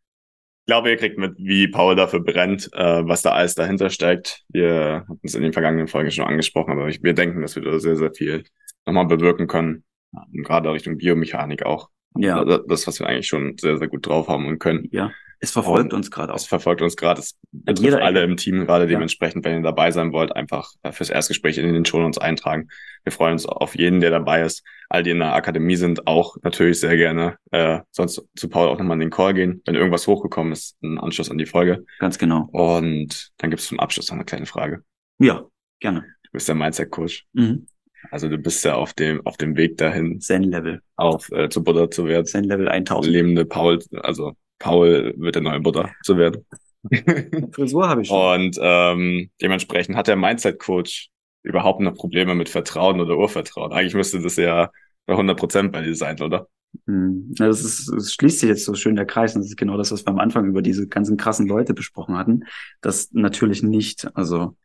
ich 0.63 0.67
glaube, 0.67 0.91
ihr 0.91 0.95
kriegt 0.95 1.17
mit, 1.17 1.35
wie 1.39 1.67
Paul 1.67 1.97
dafür 1.97 2.21
brennt, 2.21 2.69
äh, 2.71 3.05
was 3.05 3.21
da 3.21 3.33
alles 3.33 3.53
dahinter 3.53 3.89
steckt. 3.89 4.45
Wir 4.47 5.03
hatten 5.09 5.19
es 5.21 5.35
in 5.35 5.41
den 5.41 5.51
vergangenen 5.51 5.89
Folgen 5.89 6.09
schon 6.09 6.23
angesprochen, 6.23 6.71
aber 6.71 6.87
ich, 6.87 7.03
wir 7.03 7.13
denken, 7.13 7.41
dass 7.41 7.57
wir 7.57 7.63
da 7.63 7.77
sehr, 7.79 7.97
sehr 7.97 8.13
viel 8.13 8.45
nochmal 8.85 9.05
bewirken 9.05 9.47
können. 9.47 9.83
Und 10.13 10.43
gerade 10.43 10.71
Richtung 10.71 10.97
Biomechanik 10.97 11.65
auch. 11.65 11.89
Ja. 12.15 12.43
Das, 12.43 12.87
was 12.87 12.99
wir 12.99 13.07
eigentlich 13.07 13.27
schon 13.27 13.57
sehr, 13.57 13.77
sehr 13.77 13.87
gut 13.87 14.05
drauf 14.07 14.27
haben 14.27 14.47
und 14.47 14.59
können. 14.59 14.87
Ja. 14.91 15.11
Es 15.43 15.51
verfolgt 15.51 15.91
und 15.91 15.97
uns 15.97 16.09
gerade 16.09 16.31
auch. 16.31 16.37
Es 16.37 16.45
verfolgt 16.45 16.81
uns 16.81 16.95
gerade. 16.95 17.19
Es 17.19 17.37
betrifft 17.51 17.97
alle 17.97 18.23
im 18.23 18.37
Team 18.37 18.65
gerade 18.65 18.87
dementsprechend, 18.87 19.43
wenn 19.43 19.57
ihr 19.57 19.61
dabei 19.61 19.91
sein 19.91 20.13
wollt, 20.13 20.33
einfach 20.33 20.71
äh, 20.83 20.93
fürs 20.93 21.09
Erstgespräch 21.09 21.57
in 21.57 21.73
den 21.73 21.83
Show 21.83 21.97
uns 21.97 22.17
eintragen. 22.17 22.69
Wir 23.03 23.11
freuen 23.11 23.33
uns 23.33 23.45
auf 23.45 23.75
jeden, 23.75 23.99
der 23.99 24.09
dabei 24.09 24.43
ist. 24.43 24.63
All 24.87 25.03
die 25.03 25.09
in 25.09 25.19
der 25.19 25.35
Akademie 25.35 25.75
sind, 25.75 26.07
auch 26.07 26.37
natürlich 26.43 26.79
sehr 26.79 26.95
gerne. 26.95 27.35
Äh, 27.51 27.81
sonst 27.91 28.25
zu 28.37 28.47
Paul 28.47 28.69
auch 28.69 28.77
nochmal 28.77 28.95
in 28.95 29.01
den 29.01 29.09
Call 29.09 29.33
gehen, 29.33 29.61
wenn 29.65 29.75
irgendwas 29.75 30.07
hochgekommen 30.07 30.53
ist, 30.53 30.81
ein 30.81 30.97
Anschluss 30.97 31.29
an 31.29 31.37
die 31.37 31.45
Folge. 31.45 31.83
Ganz 31.99 32.17
genau. 32.17 32.47
Und 32.53 33.31
dann 33.37 33.49
gibt 33.49 33.61
es 33.61 33.67
zum 33.67 33.81
Abschluss 33.81 34.07
noch 34.09 34.15
eine 34.15 34.23
kleine 34.23 34.45
Frage. 34.45 34.83
Ja, 35.19 35.43
gerne. 35.81 36.05
Du 36.23 36.29
bist 36.31 36.47
der 36.47 36.55
Mindset-Coach. 36.55 37.25
Mhm. 37.33 37.67
Also 38.11 38.29
du 38.29 38.37
bist 38.37 38.63
ja 38.65 38.75
auf 38.75 38.93
dem 38.93 39.25
auf 39.25 39.37
dem 39.37 39.55
Weg 39.55 39.77
dahin. 39.77 40.19
Zen-Level. 40.19 40.81
Auf 40.95 41.31
äh, 41.31 41.49
zu 41.49 41.63
Buddha 41.63 41.89
zu 41.89 42.05
werden. 42.05 42.25
Zen-Level 42.25 42.67
1000. 42.69 43.11
Lebende 43.11 43.45
Paul, 43.45 43.79
also 44.01 44.33
Paul 44.59 45.13
wird 45.17 45.35
der 45.35 45.41
neue 45.41 45.59
Buddha 45.59 45.89
zu 46.03 46.17
werden. 46.17 46.45
Frisur 47.51 47.87
habe 47.87 48.01
ich 48.01 48.07
schon. 48.07 48.41
Und 48.41 48.57
ähm, 48.61 49.29
dementsprechend 49.41 49.95
hat 49.95 50.07
der 50.07 50.15
Mindset-Coach 50.15 51.09
überhaupt 51.43 51.81
noch 51.81 51.93
Probleme 51.93 52.35
mit 52.35 52.49
Vertrauen 52.49 52.99
oder 52.99 53.17
Urvertrauen. 53.17 53.71
Eigentlich 53.71 53.93
müsste 53.93 54.21
das 54.21 54.35
ja 54.37 54.69
bei 55.05 55.13
100 55.13 55.37
Prozent 55.37 55.71
bei 55.71 55.81
dir 55.81 55.95
sein, 55.95 56.19
oder? 56.21 56.47
Hm. 56.87 57.33
Ja, 57.37 57.47
das, 57.47 57.63
ist, 57.63 57.91
das 57.93 58.13
schließt 58.13 58.39
sich 58.39 58.49
jetzt 58.49 58.65
so 58.65 58.73
schön 58.73 58.95
der 58.95 59.05
Kreis. 59.05 59.35
Und 59.35 59.41
das 59.41 59.49
ist 59.49 59.57
genau 59.57 59.77
das, 59.77 59.91
was 59.91 60.05
wir 60.05 60.09
am 60.09 60.19
Anfang 60.19 60.45
über 60.45 60.61
diese 60.61 60.87
ganzen 60.87 61.17
krassen 61.17 61.47
Leute 61.47 61.73
besprochen 61.73 62.17
hatten. 62.17 62.45
Das 62.81 63.11
natürlich 63.11 63.63
nicht. 63.63 64.07
Also 64.15 64.55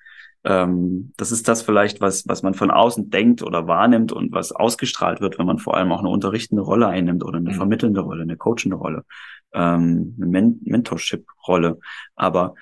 ähm, 0.44 1.12
das 1.16 1.32
ist 1.32 1.48
das 1.48 1.62
vielleicht, 1.62 2.00
was, 2.00 2.26
was 2.26 2.42
man 2.42 2.54
von 2.54 2.70
außen 2.70 3.10
denkt 3.10 3.42
oder 3.42 3.66
wahrnimmt 3.66 4.12
und 4.12 4.32
was 4.32 4.52
ausgestrahlt 4.52 5.20
wird, 5.20 5.38
wenn 5.38 5.46
man 5.46 5.58
vor 5.58 5.76
allem 5.76 5.92
auch 5.92 6.00
eine 6.00 6.08
unterrichtende 6.08 6.62
Rolle 6.62 6.86
einnimmt 6.86 7.24
oder 7.24 7.38
eine 7.38 7.50
mhm. 7.50 7.54
vermittelnde 7.54 8.00
Rolle, 8.00 8.22
eine 8.22 8.36
coachende 8.36 8.76
Rolle, 8.76 9.04
ähm, 9.52 10.14
eine 10.16 10.26
Men 10.26 10.60
Mentorship-Rolle. 10.64 11.78
Aber 12.14 12.54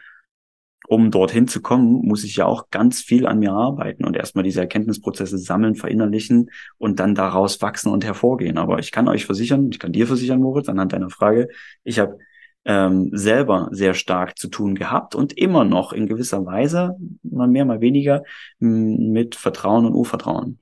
um 0.88 1.10
dorthin 1.10 1.48
zu 1.48 1.60
kommen, 1.60 2.06
muss 2.06 2.24
ich 2.24 2.36
ja 2.36 2.46
auch 2.46 2.70
ganz 2.70 3.00
viel 3.00 3.26
an 3.26 3.40
mir 3.40 3.52
arbeiten 3.52 4.04
und 4.04 4.16
erstmal 4.16 4.44
diese 4.44 4.60
Erkenntnisprozesse 4.60 5.36
sammeln, 5.36 5.74
verinnerlichen 5.74 6.50
und 6.78 7.00
dann 7.00 7.14
daraus 7.14 7.60
wachsen 7.60 7.90
und 7.92 8.04
hervorgehen. 8.04 8.56
Aber 8.56 8.78
ich 8.78 8.92
kann 8.92 9.08
euch 9.08 9.26
versichern, 9.26 9.68
ich 9.70 9.78
kann 9.78 9.92
dir 9.92 10.06
versichern, 10.06 10.40
Moritz, 10.40 10.68
anhand 10.68 10.92
deiner 10.92 11.10
Frage, 11.10 11.48
ich 11.82 11.98
habe 11.98 12.18
ähm, 12.66 13.10
selber 13.12 13.68
sehr 13.70 13.94
stark 13.94 14.36
zu 14.36 14.48
tun 14.48 14.74
gehabt 14.74 15.14
und 15.14 15.32
immer 15.38 15.64
noch 15.64 15.92
in 15.92 16.06
gewisser 16.06 16.44
Weise, 16.44 16.96
mal 17.22 17.48
mehr, 17.48 17.64
mal 17.64 17.80
weniger, 17.80 18.24
mit 18.58 19.36
Vertrauen 19.36 19.86
und 19.86 19.94
Urvertrauen. 19.94 20.58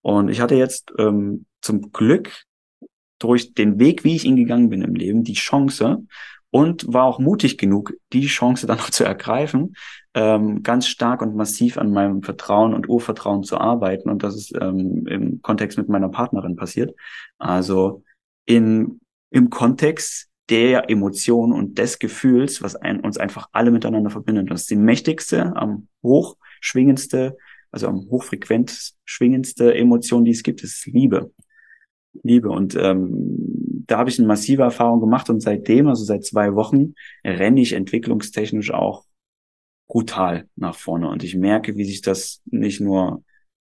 Und 0.00 0.28
ich 0.28 0.40
hatte 0.40 0.54
jetzt 0.54 0.92
ähm, 0.98 1.46
zum 1.60 1.92
Glück 1.92 2.44
durch 3.18 3.54
den 3.54 3.80
Weg, 3.80 4.04
wie 4.04 4.14
ich 4.14 4.24
ihn 4.24 4.36
gegangen 4.36 4.70
bin 4.70 4.82
im 4.82 4.94
Leben, 4.94 5.24
die 5.24 5.34
Chance 5.34 6.04
und 6.50 6.92
war 6.92 7.04
auch 7.04 7.18
mutig 7.18 7.58
genug, 7.58 7.92
die 8.12 8.26
Chance 8.26 8.66
dann 8.66 8.78
noch 8.78 8.90
zu 8.90 9.04
ergreifen, 9.04 9.74
ähm, 10.14 10.62
ganz 10.62 10.86
stark 10.86 11.22
und 11.22 11.34
massiv 11.34 11.76
an 11.76 11.92
meinem 11.92 12.22
Vertrauen 12.22 12.72
und 12.72 12.88
Urvertrauen 12.88 13.42
zu 13.42 13.58
arbeiten. 13.58 14.08
Und 14.08 14.22
das 14.22 14.36
ist 14.36 14.54
ähm, 14.60 15.06
im 15.06 15.42
Kontext 15.42 15.76
mit 15.76 15.88
meiner 15.88 16.08
Partnerin 16.08 16.56
passiert. 16.56 16.94
Also 17.38 18.04
in, 18.46 19.00
im 19.30 19.50
Kontext 19.50 20.27
der 20.50 20.88
Emotion 20.88 21.52
und 21.52 21.78
des 21.78 21.98
Gefühls, 21.98 22.62
was 22.62 22.76
ein, 22.76 23.00
uns 23.00 23.18
einfach 23.18 23.48
alle 23.52 23.70
miteinander 23.70 24.10
verbindet. 24.10 24.50
Das 24.50 24.62
ist 24.62 24.70
die 24.70 24.76
mächtigste, 24.76 25.54
am 25.56 25.88
hochschwingendste, 26.02 27.36
also 27.70 27.88
am 27.88 28.08
hochfrequent 28.10 28.94
schwingendste 29.04 29.74
Emotion, 29.74 30.24
die 30.24 30.30
es 30.30 30.42
gibt, 30.42 30.62
ist 30.62 30.86
Liebe. 30.86 31.32
Liebe. 32.22 32.48
Und 32.48 32.74
ähm, 32.76 33.84
da 33.86 33.98
habe 33.98 34.10
ich 34.10 34.18
eine 34.18 34.28
massive 34.28 34.62
Erfahrung 34.62 35.00
gemacht 35.00 35.28
und 35.30 35.40
seitdem, 35.40 35.86
also 35.86 36.04
seit 36.04 36.24
zwei 36.24 36.54
Wochen, 36.54 36.94
renne 37.24 37.60
ich 37.60 37.74
entwicklungstechnisch 37.74 38.72
auch 38.72 39.04
brutal 39.88 40.48
nach 40.56 40.74
vorne. 40.74 41.08
Und 41.08 41.22
ich 41.24 41.36
merke, 41.36 41.76
wie 41.76 41.84
sich 41.84 42.00
das 42.00 42.42
nicht 42.46 42.80
nur 42.80 43.22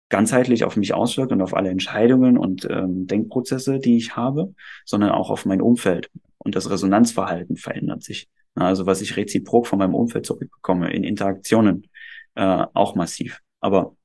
ganzheitlich 0.09 0.65
auf 0.65 0.77
mich 0.77 0.95
auswirkt 0.95 1.33
und 1.33 1.43
auf 1.43 1.55
alle 1.55 1.71
Entscheidungen 1.71 2.39
und 2.39 2.67
ähm, 2.71 3.07
Denkprozesse, 3.07 3.79
die 3.79 3.97
ich 3.97 4.17
habe, 4.17 4.55
sondern 4.85 5.11
auch 5.11 5.31
auf 5.31 5.47
mein 5.47 5.61
Umfeld 5.61 6.11
und 6.47 6.55
das 6.55 6.71
Resonanzverhalten 6.71 7.57
verändert 7.57 8.05
sich. 8.05 8.29
Also 8.55 8.87
was 8.87 9.01
ich 9.01 9.17
reziprok 9.17 9.67
von 9.67 9.81
meinem 9.81 9.97
Umfeld 9.97 10.25
zurückbekomme 10.25 10.93
in 10.93 11.03
Interaktionen, 11.03 11.89
äh, 12.37 12.65
auch 12.73 12.95
massiv. 12.95 13.41
Aber 13.61 13.97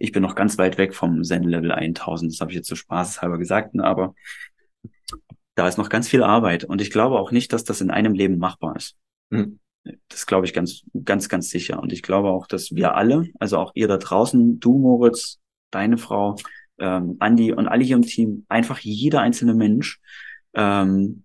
ich 0.00 0.10
bin 0.10 0.20
noch 0.20 0.34
ganz 0.34 0.58
weit 0.58 0.78
weg 0.78 0.96
vom 0.96 1.22
Zen-Level 1.22 1.70
1000. 1.70 2.32
Das 2.32 2.40
habe 2.40 2.50
ich 2.50 2.56
jetzt 2.56 2.68
so 2.68 2.74
spaßeshalber 2.74 3.38
gesagt, 3.38 3.76
ne? 3.76 3.84
aber 3.84 4.16
da 5.54 5.68
ist 5.68 5.78
noch 5.78 5.88
ganz 5.88 6.08
viel 6.08 6.24
Arbeit. 6.24 6.64
Und 6.64 6.80
ich 6.80 6.90
glaube 6.90 7.20
auch 7.20 7.30
nicht, 7.30 7.52
dass 7.52 7.62
das 7.62 7.80
in 7.80 7.92
einem 7.92 8.14
Leben 8.14 8.38
machbar 8.38 8.74
ist. 8.74 8.96
Mhm. 9.30 9.60
Das 10.08 10.26
glaube 10.26 10.46
ich 10.46 10.54
ganz, 10.54 10.82
ganz, 11.04 11.28
ganz 11.28 11.50
sicher. 11.50 11.80
Und 11.80 11.92
ich 11.92 12.02
glaube 12.02 12.30
auch, 12.30 12.48
dass 12.48 12.74
wir 12.74 12.96
alle, 12.96 13.28
also 13.38 13.58
auch 13.58 13.70
ihr 13.76 13.86
da 13.86 13.98
draußen, 13.98 14.58
du 14.58 14.76
Moritz, 14.76 15.38
deine 15.70 15.98
Frau, 15.98 16.34
ähm, 16.78 17.16
Andi 17.20 17.52
und 17.52 17.68
alle 17.68 17.84
hier 17.84 17.94
im 17.94 18.02
Team, 18.02 18.44
einfach 18.48 18.80
jeder 18.80 19.20
einzelne 19.20 19.54
Mensch 19.54 20.00
ähm, 20.54 21.24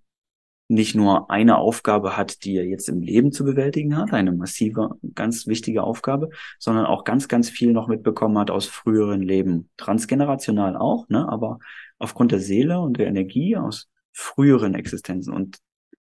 nicht 0.69 0.93
nur 0.93 1.31
eine 1.31 1.57
Aufgabe 1.57 2.15
hat, 2.15 2.43
die 2.43 2.55
er 2.55 2.65
jetzt 2.65 2.89
im 2.89 3.01
Leben 3.01 3.31
zu 3.31 3.43
bewältigen 3.43 3.97
hat, 3.97 4.13
eine 4.13 4.31
massive, 4.31 4.91
ganz 5.15 5.47
wichtige 5.47 5.81
Aufgabe, 5.81 6.29
sondern 6.59 6.85
auch 6.85 7.03
ganz, 7.03 7.27
ganz 7.27 7.49
viel 7.49 7.73
noch 7.73 7.87
mitbekommen 7.87 8.37
hat 8.37 8.51
aus 8.51 8.67
früheren 8.67 9.23
Leben. 9.23 9.69
Transgenerational 9.77 10.77
auch, 10.77 11.09
ne? 11.09 11.27
aber 11.27 11.57
aufgrund 11.97 12.31
der 12.31 12.39
Seele 12.39 12.79
und 12.79 12.97
der 12.97 13.07
Energie 13.07 13.57
aus 13.57 13.89
früheren 14.13 14.75
Existenzen. 14.75 15.33
Und 15.33 15.57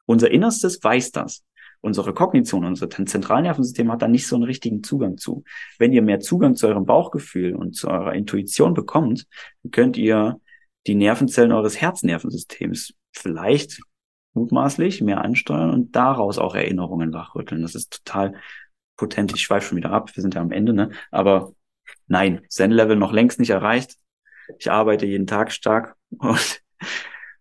unser 0.06 0.30
Innerstes 0.30 0.82
weiß 0.82 1.12
das. 1.12 1.44
Unsere 1.82 2.14
Kognition, 2.14 2.64
unser 2.64 2.88
Zentralnervensystem 2.88 3.92
hat 3.92 4.00
da 4.00 4.08
nicht 4.08 4.26
so 4.26 4.36
einen 4.36 4.44
richtigen 4.44 4.82
Zugang 4.82 5.18
zu. 5.18 5.44
Wenn 5.78 5.92
ihr 5.92 6.00
mehr 6.00 6.20
Zugang 6.20 6.56
zu 6.56 6.66
eurem 6.66 6.86
Bauchgefühl 6.86 7.54
und 7.54 7.76
zu 7.76 7.88
eurer 7.88 8.14
Intuition 8.14 8.72
bekommt, 8.72 9.26
könnt 9.70 9.98
ihr 9.98 10.40
die 10.86 10.94
Nervenzellen 10.94 11.52
eures 11.52 11.78
Herznervensystems 11.78 12.94
vielleicht 13.12 13.82
mutmaßlich 14.36 15.00
mehr 15.00 15.22
ansteuern 15.22 15.70
und 15.70 15.96
daraus 15.96 16.38
auch 16.38 16.54
Erinnerungen 16.54 17.12
wachrütteln. 17.12 17.62
Das 17.62 17.74
ist 17.74 18.04
total 18.04 18.34
potent. 18.96 19.34
Ich 19.34 19.42
schweife 19.42 19.68
schon 19.68 19.78
wieder 19.78 19.90
ab. 19.90 20.14
Wir 20.14 20.22
sind 20.22 20.34
ja 20.34 20.40
am 20.40 20.52
Ende, 20.52 20.72
ne? 20.72 20.90
Aber 21.10 21.52
nein, 22.06 22.42
Zen-Level 22.48 22.96
noch 22.96 23.12
längst 23.12 23.40
nicht 23.40 23.50
erreicht. 23.50 23.96
Ich 24.58 24.70
arbeite 24.70 25.06
jeden 25.06 25.26
Tag 25.26 25.52
stark 25.52 25.96
und, 26.18 26.62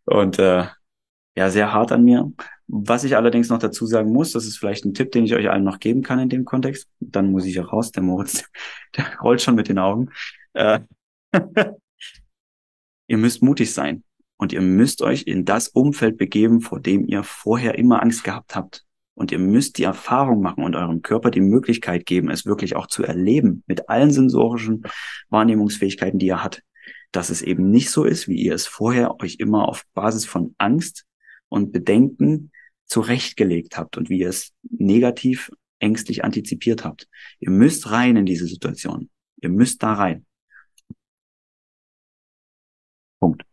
und 0.06 0.40
äh, 0.40 0.66
ja, 1.36 1.50
sehr 1.50 1.74
hart 1.74 1.92
an 1.92 2.04
mir. 2.04 2.32
Was 2.68 3.04
ich 3.04 3.16
allerdings 3.16 3.50
noch 3.50 3.60
dazu 3.60 3.86
sagen 3.86 4.12
muss, 4.12 4.32
das 4.32 4.46
ist 4.46 4.58
vielleicht 4.58 4.86
ein 4.86 4.94
Tipp, 4.96 5.12
den 5.12 5.26
ich 5.26 5.36
euch 5.36 5.50
allen 5.50 5.64
noch 5.64 5.80
geben 5.80 6.02
kann 6.02 6.20
in 6.20 6.30
dem 6.30 6.46
Kontext. 6.46 6.90
Dann 7.00 7.32
muss 7.32 7.46
ich 7.46 7.60
auch 7.60 7.72
raus, 7.72 7.92
der 7.92 8.02
Moritz, 8.04 8.44
der 8.98 9.06
rollt 9.20 9.42
schon 9.42 9.56
mit 9.56 9.70
den 9.70 9.78
Augen. 9.78 10.10
Äh, 10.54 10.80
ihr 13.08 13.18
müsst 13.18 13.44
mutig 13.44 13.72
sein. 13.74 14.04
Und 14.38 14.54
ihr 14.54 14.62
müsst 14.62 15.02
euch 15.02 15.24
in 15.24 15.46
das 15.46 15.70
Umfeld 15.70 16.18
begeben, 16.18 16.62
vor 16.62 16.80
dem 16.80 17.08
ihr 17.08 17.24
vorher 17.24 17.78
immer 17.78 18.02
Angst 18.02 18.24
gehabt 18.24 18.56
habt. 18.56 18.86
Und 19.14 19.32
ihr 19.32 19.40
müsst 19.40 19.78
die 19.78 19.84
Erfahrung 19.84 20.42
machen 20.42 20.64
und 20.64 20.76
eurem 20.76 21.02
Körper 21.02 21.32
die 21.32 21.42
Möglichkeit 21.42 22.06
geben, 22.06 22.30
es 22.30 22.46
wirklich 22.46 22.76
auch 22.76 22.88
zu 22.88 23.04
erleben 23.04 23.64
mit 23.66 23.88
allen 23.88 24.12
sensorischen 24.12 24.84
Wahrnehmungsfähigkeiten, 25.30 26.20
die 26.20 26.28
ihr 26.28 26.44
hat. 26.44 26.62
Dass 27.14 27.30
es 27.30 27.42
eben 27.42 27.72
nicht 27.72 27.92
so 27.92 28.04
ist, 28.04 28.28
wie 28.28 28.36
ihr 28.36 28.54
es 28.54 28.68
vorher 28.68 29.22
euch 29.22 29.38
immer 29.40 29.70
auf 29.70 29.84
Basis 29.94 30.26
von 30.26 30.54
Angst 30.58 31.06
und 31.48 31.72
Bedenken 31.72 32.52
zurechtgelegt 32.88 33.78
habt 33.78 33.96
und 33.98 34.10
wie 34.10 34.20
ihr 34.20 34.30
es 34.30 34.52
negativ 34.70 35.50
ängstlich 35.80 36.26
antizipiert 36.26 36.84
habt. 36.84 37.08
Ihr 37.40 37.52
müsst 37.52 37.92
rein 37.92 38.18
in 38.18 38.26
diese 38.26 38.48
Situation. 38.48 39.10
Ihr 39.42 39.50
müsst 39.50 39.82
da 39.82 39.94
rein. 39.94 40.26
Punkt. 43.20 43.44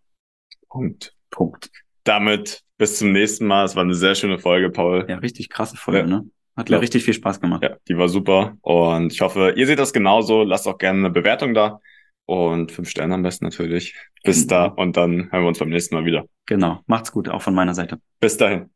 Punkt. 0.72 1.14
Punkt. 1.30 1.70
Damit 2.04 2.62
bis 2.78 2.98
zum 2.98 3.12
nächsten 3.12 3.46
Mal. 3.46 3.66
Es 3.66 3.76
war 3.76 3.82
eine 3.82 3.94
sehr 3.94 4.14
schöne 4.14 4.38
Folge, 4.38 4.70
Paul. 4.70 5.04
Ja, 5.06 5.16
richtig 5.16 5.50
krasse 5.50 5.76
Folge, 5.76 6.00
ja. 6.00 6.06
ne? 6.06 6.24
Hat 6.56 6.70
ja 6.70 6.78
richtig 6.78 7.04
viel 7.04 7.14
Spaß 7.14 7.40
gemacht. 7.40 7.62
Ja, 7.62 7.76
die 7.88 7.96
war 7.96 8.08
super. 8.08 8.56
Und 8.62 9.12
ich 9.12 9.20
hoffe, 9.20 9.52
ihr 9.56 9.66
seht 9.66 9.78
das 9.78 9.92
genauso. 9.92 10.42
Lasst 10.42 10.66
auch 10.66 10.78
gerne 10.78 10.98
eine 11.00 11.10
Bewertung 11.10 11.52
da. 11.52 11.80
Und 12.24 12.72
fünf 12.72 12.88
Sterne 12.88 13.14
am 13.14 13.22
besten 13.22 13.44
natürlich. 13.44 13.94
Bis 14.22 14.46
genau. 14.46 14.68
da. 14.68 14.74
Und 14.74 14.96
dann 14.96 15.30
hören 15.30 15.42
wir 15.42 15.48
uns 15.48 15.58
beim 15.58 15.68
nächsten 15.68 15.94
Mal 15.94 16.04
wieder. 16.06 16.24
Genau. 16.46 16.80
Macht's 16.86 17.12
gut, 17.12 17.28
auch 17.28 17.42
von 17.42 17.54
meiner 17.54 17.74
Seite. 17.74 18.00
Bis 18.20 18.38
dahin. 18.38 18.70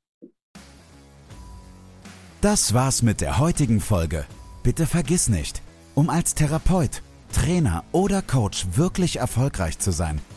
Das 2.42 2.74
war's 2.74 3.02
mit 3.02 3.22
der 3.22 3.38
heutigen 3.38 3.80
Folge. 3.80 4.26
Bitte 4.62 4.87
vergiss 4.87 5.28
nicht, 5.28 5.62
um 5.94 6.11
als 6.11 6.35
Therapeut 6.35 7.02
Trainer 7.32 7.85
oder 7.92 8.22
Coach 8.22 8.66
wirklich 8.74 9.16
erfolgreich 9.16 9.78
zu 9.78 9.90
sein, 9.90 10.20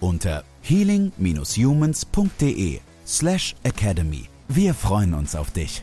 unter 0.00 0.44
healing-humans.de 0.62 2.80
slash 3.04 3.54
academy. 3.64 4.28
Wir 4.48 4.74
freuen 4.74 5.14
uns 5.14 5.34
auf 5.34 5.50
dich. 5.50 5.82